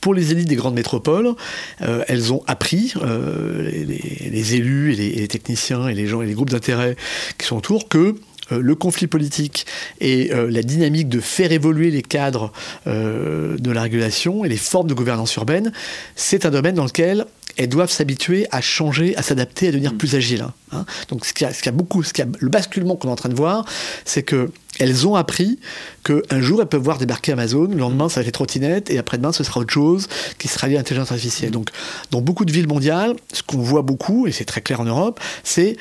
Pour 0.00 0.14
les 0.14 0.32
élites 0.32 0.48
des 0.48 0.56
grandes 0.56 0.74
métropoles, 0.74 1.34
euh, 1.82 2.04
elles 2.08 2.32
ont 2.32 2.42
appris, 2.46 2.94
les, 3.02 4.30
les, 4.30 4.54
élus 4.54 4.94
et 4.94 4.96
les, 4.96 5.06
et 5.08 5.20
les, 5.20 5.28
techniciens 5.28 5.88
et 5.88 5.94
les 5.94 6.06
gens 6.06 6.22
et 6.22 6.26
les 6.26 6.34
groupes 6.34 6.50
d'intérêt 6.50 6.96
qui 7.36 7.46
sont 7.46 7.56
autour 7.56 7.88
que 7.88 8.14
le 8.50 8.74
conflit 8.74 9.06
politique 9.06 9.66
et 10.00 10.30
la 10.32 10.62
dynamique 10.62 11.08
de 11.08 11.20
faire 11.20 11.52
évoluer 11.52 11.90
les 11.90 12.02
cadres 12.02 12.52
de 12.86 13.70
la 13.70 13.82
régulation 13.82 14.44
et 14.44 14.48
les 14.48 14.56
formes 14.56 14.88
de 14.88 14.94
gouvernance 14.94 15.34
urbaine, 15.36 15.72
c'est 16.16 16.46
un 16.46 16.50
domaine 16.50 16.74
dans 16.74 16.84
lequel 16.84 17.26
elles 17.58 17.68
doivent 17.68 17.90
s'habituer 17.90 18.46
à 18.52 18.60
changer, 18.60 19.16
à 19.16 19.22
s'adapter, 19.22 19.68
à 19.68 19.72
devenir 19.72 19.92
mm. 19.92 19.98
plus 19.98 20.14
agiles. 20.14 20.46
Hein. 20.72 20.84
Donc 21.08 21.26
ce 21.26 21.34
qui 21.34 21.44
a, 21.44 21.50
a 21.50 21.70
beaucoup, 21.72 22.02
ce 22.02 22.12
qui 22.12 22.22
a, 22.22 22.26
le 22.38 22.48
basculement 22.48 22.96
qu'on 22.96 23.08
est 23.08 23.12
en 23.12 23.16
train 23.16 23.28
de 23.28 23.34
voir, 23.34 23.66
c'est 24.04 24.22
que 24.22 24.50
elles 24.78 25.08
ont 25.08 25.16
appris 25.16 25.58
qu'un 26.04 26.40
jour 26.40 26.60
elles 26.60 26.68
peuvent 26.68 26.82
voir 26.82 26.98
débarquer 26.98 27.32
Amazon, 27.32 27.64
le 27.64 27.76
lendemain 27.76 28.08
ça 28.08 28.16
va 28.16 28.20
être 28.20 28.26
les 28.26 28.32
trottinettes 28.32 28.90
et 28.90 28.98
après-demain 28.98 29.32
ce 29.32 29.42
sera 29.42 29.60
autre 29.60 29.72
chose 29.72 30.06
qui 30.38 30.46
sera 30.46 30.68
lié 30.68 30.76
à 30.76 30.78
l'intelligence 30.78 31.10
artificielle. 31.10 31.50
Donc 31.50 31.70
dans 32.12 32.20
beaucoup 32.20 32.44
de 32.44 32.52
villes 32.52 32.68
mondiales, 32.68 33.16
ce 33.32 33.42
qu'on 33.42 33.58
voit 33.58 33.82
beaucoup, 33.82 34.28
et 34.28 34.32
c'est 34.32 34.44
très 34.44 34.60
clair 34.60 34.80
en 34.80 34.84
Europe, 34.84 35.18
c'est 35.42 35.76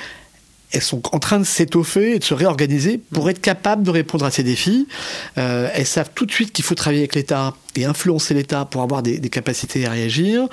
elles 0.72 0.82
sont 0.82 1.02
en 1.14 1.20
train 1.20 1.40
de 1.40 1.46
s'étoffer 1.46 2.16
et 2.16 2.20
de 2.20 2.24
se 2.24 2.34
réorganiser 2.34 3.00
pour 3.14 3.26
mm. 3.26 3.30
être 3.30 3.42
capables 3.42 3.84
de 3.84 3.92
répondre 3.92 4.26
à 4.26 4.32
ces 4.32 4.44
défis. 4.44 4.88
Euh, 5.38 5.70
elles 5.74 5.86
savent 5.86 6.12
tout 6.14 6.26
de 6.26 6.32
suite 6.32 6.52
qu'il 6.52 6.66
faut 6.66 6.76
travailler 6.76 7.02
avec 7.02 7.16
l'État 7.16 7.56
et 7.76 7.86
influencer 7.86 8.34
l'État 8.34 8.66
pour 8.66 8.82
avoir 8.82 9.04
des, 9.04 9.20
capacités 9.30 9.86
à 9.86 9.92
réagir, 9.92 10.48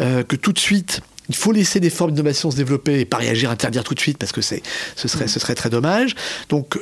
euh, 0.00 0.22
que 0.22 0.36
tout 0.36 0.52
de 0.52 0.58
suite, 0.58 1.00
il 1.28 1.34
faut 1.34 1.52
laisser 1.52 1.80
des 1.80 1.90
formes 1.90 2.12
d'innovation 2.12 2.50
se 2.50 2.56
développer 2.56 3.00
et 3.00 3.04
pas 3.04 3.16
réagir, 3.16 3.50
interdire 3.50 3.82
tout 3.82 3.94
de 3.94 4.00
suite 4.00 4.18
parce 4.18 4.32
que 4.32 4.40
c'est, 4.40 4.62
ce, 4.94 5.08
serait, 5.08 5.24
mm. 5.24 5.28
ce 5.28 5.40
serait 5.40 5.54
très 5.54 5.70
dommage. 5.70 6.14
Donc 6.48 6.78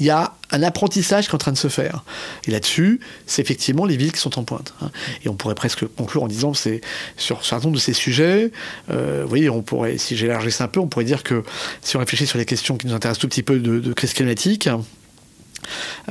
il 0.00 0.06
y 0.06 0.10
a 0.10 0.32
un 0.50 0.62
apprentissage 0.62 1.26
qui 1.26 1.32
est 1.32 1.34
en 1.34 1.38
train 1.38 1.52
de 1.52 1.58
se 1.58 1.68
faire. 1.68 2.04
Et 2.46 2.50
là-dessus, 2.50 3.00
c'est 3.26 3.42
effectivement 3.42 3.84
les 3.84 3.96
villes 3.96 4.12
qui 4.12 4.20
sont 4.20 4.38
en 4.38 4.44
pointe. 4.44 4.74
Hein. 4.80 4.90
Et 5.24 5.28
on 5.28 5.34
pourrait 5.34 5.54
presque 5.54 5.86
conclure 5.86 6.22
en 6.22 6.28
disant, 6.28 6.54
c'est 6.54 6.80
sur 7.16 7.38
un 7.38 7.42
certain 7.42 7.66
nombre 7.66 7.76
de 7.76 7.82
ces 7.82 7.92
sujets, 7.92 8.50
euh, 8.90 9.22
vous 9.22 9.28
voyez, 9.28 9.50
on 9.50 9.62
pourrait, 9.62 9.98
si 9.98 10.16
j'élargisse 10.16 10.60
un 10.60 10.68
peu, 10.68 10.80
on 10.80 10.86
pourrait 10.86 11.04
dire 11.04 11.22
que 11.22 11.42
si 11.82 11.96
on 11.96 12.00
réfléchit 12.00 12.26
sur 12.26 12.38
les 12.38 12.44
questions 12.44 12.76
qui 12.76 12.86
nous 12.86 12.94
intéressent 12.94 13.20
tout 13.20 13.28
petit 13.28 13.42
peu 13.42 13.58
de, 13.58 13.92
crise 13.92 14.12
climatique, 14.12 14.68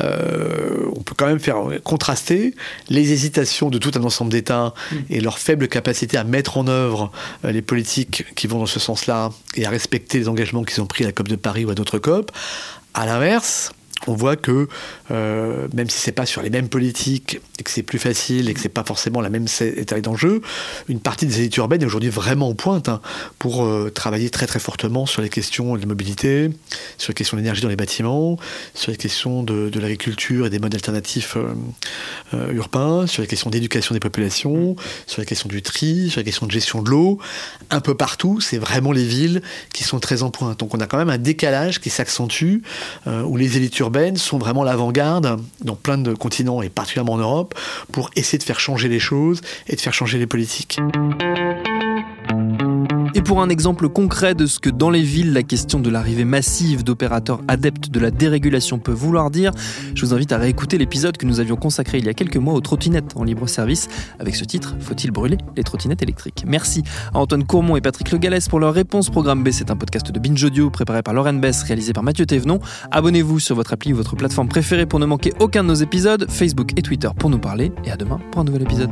euh, 0.01 0.85
on 0.95 1.01
peut 1.01 1.15
quand 1.17 1.25
même 1.25 1.39
faire 1.39 1.57
contraster 1.83 2.53
les 2.89 3.11
hésitations 3.11 3.69
de 3.69 3.77
tout 3.77 3.91
un 3.95 4.03
ensemble 4.03 4.29
d'États 4.29 4.73
mmh. 4.91 4.95
et 5.09 5.21
leur 5.21 5.39
faible 5.39 5.67
capacité 5.67 6.17
à 6.17 6.23
mettre 6.23 6.57
en 6.57 6.67
œuvre 6.67 7.11
euh, 7.45 7.51
les 7.51 7.61
politiques 7.61 8.25
qui 8.35 8.45
vont 8.47 8.59
dans 8.59 8.65
ce 8.65 8.79
sens-là 8.79 9.31
et 9.55 9.65
à 9.65 9.69
respecter 9.69 10.19
les 10.19 10.27
engagements 10.27 10.63
qu'ils 10.63 10.81
ont 10.81 10.85
pris 10.85 11.05
à 11.05 11.07
la 11.07 11.13
COP 11.13 11.29
de 11.29 11.37
Paris 11.37 11.65
ou 11.65 11.71
à 11.71 11.75
d'autres 11.75 11.97
COP. 11.97 12.31
À 12.93 13.05
l'inverse, 13.05 13.71
on 14.05 14.13
voit 14.13 14.35
que 14.35 14.67
euh, 15.11 15.67
même 15.73 15.89
si 15.89 15.99
c'est 15.99 16.11
pas 16.11 16.25
sur 16.25 16.41
les 16.41 16.49
mêmes 16.49 16.69
politiques 16.69 17.39
et 17.59 17.63
que 17.63 17.71
c'est 17.71 17.83
plus 17.83 17.99
facile 17.99 18.49
et 18.49 18.53
que 18.53 18.59
c'est 18.59 18.69
pas 18.69 18.83
forcément 18.83 19.21
la 19.21 19.29
même 19.29 19.47
état 19.61 19.99
d'enjeu, 19.99 20.41
une 20.87 20.99
partie 20.99 21.25
des 21.25 21.39
élites 21.39 21.57
urbaines 21.57 21.81
est 21.81 21.85
aujourd'hui 21.85 22.09
vraiment 22.09 22.49
en 22.49 22.55
pointe 22.55 22.89
hein, 22.89 23.01
pour 23.39 23.65
euh, 23.65 23.89
travailler 23.89 24.29
très 24.29 24.45
très 24.45 24.59
fortement 24.59 25.05
sur 25.05 25.21
les 25.21 25.29
questions 25.29 25.75
de 25.75 25.81
la 25.81 25.87
mobilité, 25.87 26.49
sur 26.97 27.11
les 27.11 27.15
questions 27.15 27.37
d'énergie 27.37 27.61
dans 27.61 27.69
les 27.69 27.75
bâtiments, 27.75 28.37
sur 28.73 28.91
les 28.91 28.97
questions 28.97 29.43
de, 29.43 29.71
l'agriculture 29.79 30.45
et 30.45 30.49
des 30.49 30.59
modes 30.59 30.73
alternatifs 30.73 31.37
euh, 32.33 32.51
urbains, 32.53 33.07
sur 33.07 33.21
les 33.21 33.27
questions 33.27 33.49
d'éducation 33.49 33.93
des 33.93 33.99
populations, 33.99 34.75
sur 35.05 35.21
les 35.21 35.25
questions 35.25 35.49
du 35.49 35.61
tri, 35.61 36.09
sur 36.09 36.19
les 36.19 36.25
questions 36.25 36.45
de 36.45 36.51
gestion 36.51 36.81
de 36.81 36.89
l'eau. 36.89 37.19
Un 37.69 37.79
peu 37.79 37.95
partout, 37.95 38.41
c'est 38.41 38.57
vraiment 38.57 38.91
les 38.91 39.05
villes 39.05 39.41
qui 39.73 39.83
sont 39.83 39.99
très 39.99 40.23
en 40.23 40.31
pointe. 40.31 40.59
Donc 40.59 40.73
on 40.73 40.79
a 40.79 40.87
quand 40.87 40.97
même 40.97 41.09
un 41.09 41.17
décalage 41.17 41.79
qui 41.79 41.89
s'accentue 41.89 42.57
où 43.05 43.37
les 43.37 43.57
élites 43.57 43.77
urbaines 43.79 43.86
sont 44.17 44.37
vraiment 44.37 44.63
l'avant 44.63 44.91
dans 45.61 45.75
plein 45.75 45.97
de 45.97 46.13
continents 46.13 46.61
et 46.61 46.69
particulièrement 46.69 47.13
en 47.13 47.17
Europe 47.17 47.55
pour 47.91 48.09
essayer 48.15 48.37
de 48.37 48.43
faire 48.43 48.59
changer 48.59 48.87
les 48.87 48.99
choses 48.99 49.41
et 49.67 49.75
de 49.75 49.81
faire 49.81 49.93
changer 49.93 50.17
les 50.17 50.27
politiques. 50.27 50.79
Et 53.13 53.21
pour 53.21 53.41
un 53.41 53.49
exemple 53.49 53.89
concret 53.89 54.35
de 54.35 54.45
ce 54.45 54.59
que 54.59 54.69
dans 54.69 54.89
les 54.89 55.01
villes 55.01 55.33
la 55.33 55.43
question 55.43 55.79
de 55.79 55.89
l'arrivée 55.89 56.25
massive 56.25 56.83
d'opérateurs 56.83 57.41
adeptes 57.47 57.89
de 57.89 57.99
la 57.99 58.11
dérégulation 58.11 58.79
peut 58.79 58.91
vouloir 58.91 59.31
dire, 59.31 59.51
je 59.95 60.05
vous 60.05 60.13
invite 60.13 60.31
à 60.31 60.37
réécouter 60.37 60.77
l'épisode 60.77 61.17
que 61.17 61.25
nous 61.25 61.39
avions 61.39 61.55
consacré 61.55 61.97
il 61.97 62.05
y 62.05 62.09
a 62.09 62.13
quelques 62.13 62.37
mois 62.37 62.53
aux 62.53 62.61
trottinettes 62.61 63.13
en 63.15 63.23
libre 63.23 63.47
service 63.47 63.87
avec 64.19 64.35
ce 64.35 64.43
titre 64.43 64.75
Faut-il 64.79 65.11
brûler 65.11 65.37
les 65.55 65.63
trottinettes 65.63 66.03
électriques? 66.03 66.43
Merci 66.47 66.83
à 67.13 67.19
Antoine 67.19 67.45
Courmont 67.45 67.75
et 67.75 67.81
Patrick 67.81 68.11
Le 68.11 68.17
Gallès 68.17 68.47
pour 68.47 68.59
leur 68.59 68.73
réponse. 68.73 69.09
Programme 69.09 69.43
B, 69.43 69.49
c'est 69.51 69.71
un 69.71 69.75
podcast 69.75 70.11
de 70.11 70.19
Binge 70.19 70.43
Audio 70.43 70.69
préparé 70.69 71.01
par 71.01 71.13
Lauren 71.13 71.33
Bess, 71.33 71.63
réalisé 71.63 71.93
par 71.93 72.03
Mathieu 72.03 72.25
Thévenon. 72.25 72.59
Abonnez-vous 72.91 73.39
sur 73.39 73.55
votre 73.55 73.73
appli 73.73 73.93
ou 73.93 73.95
votre 73.95 74.15
plateforme 74.15 74.47
préférée 74.47 74.85
pour 74.85 74.99
ne 74.99 75.05
manquer 75.05 75.33
aucun 75.39 75.63
de 75.63 75.69
nos 75.69 75.75
épisodes, 75.75 76.29
Facebook 76.29 76.71
et 76.75 76.81
Twitter 76.81 77.09
pour 77.17 77.29
nous 77.29 77.39
parler 77.39 77.71
et 77.85 77.91
à 77.91 77.97
demain 77.97 78.19
pour 78.31 78.41
un 78.41 78.45
nouvel 78.45 78.63
épisode. 78.63 78.91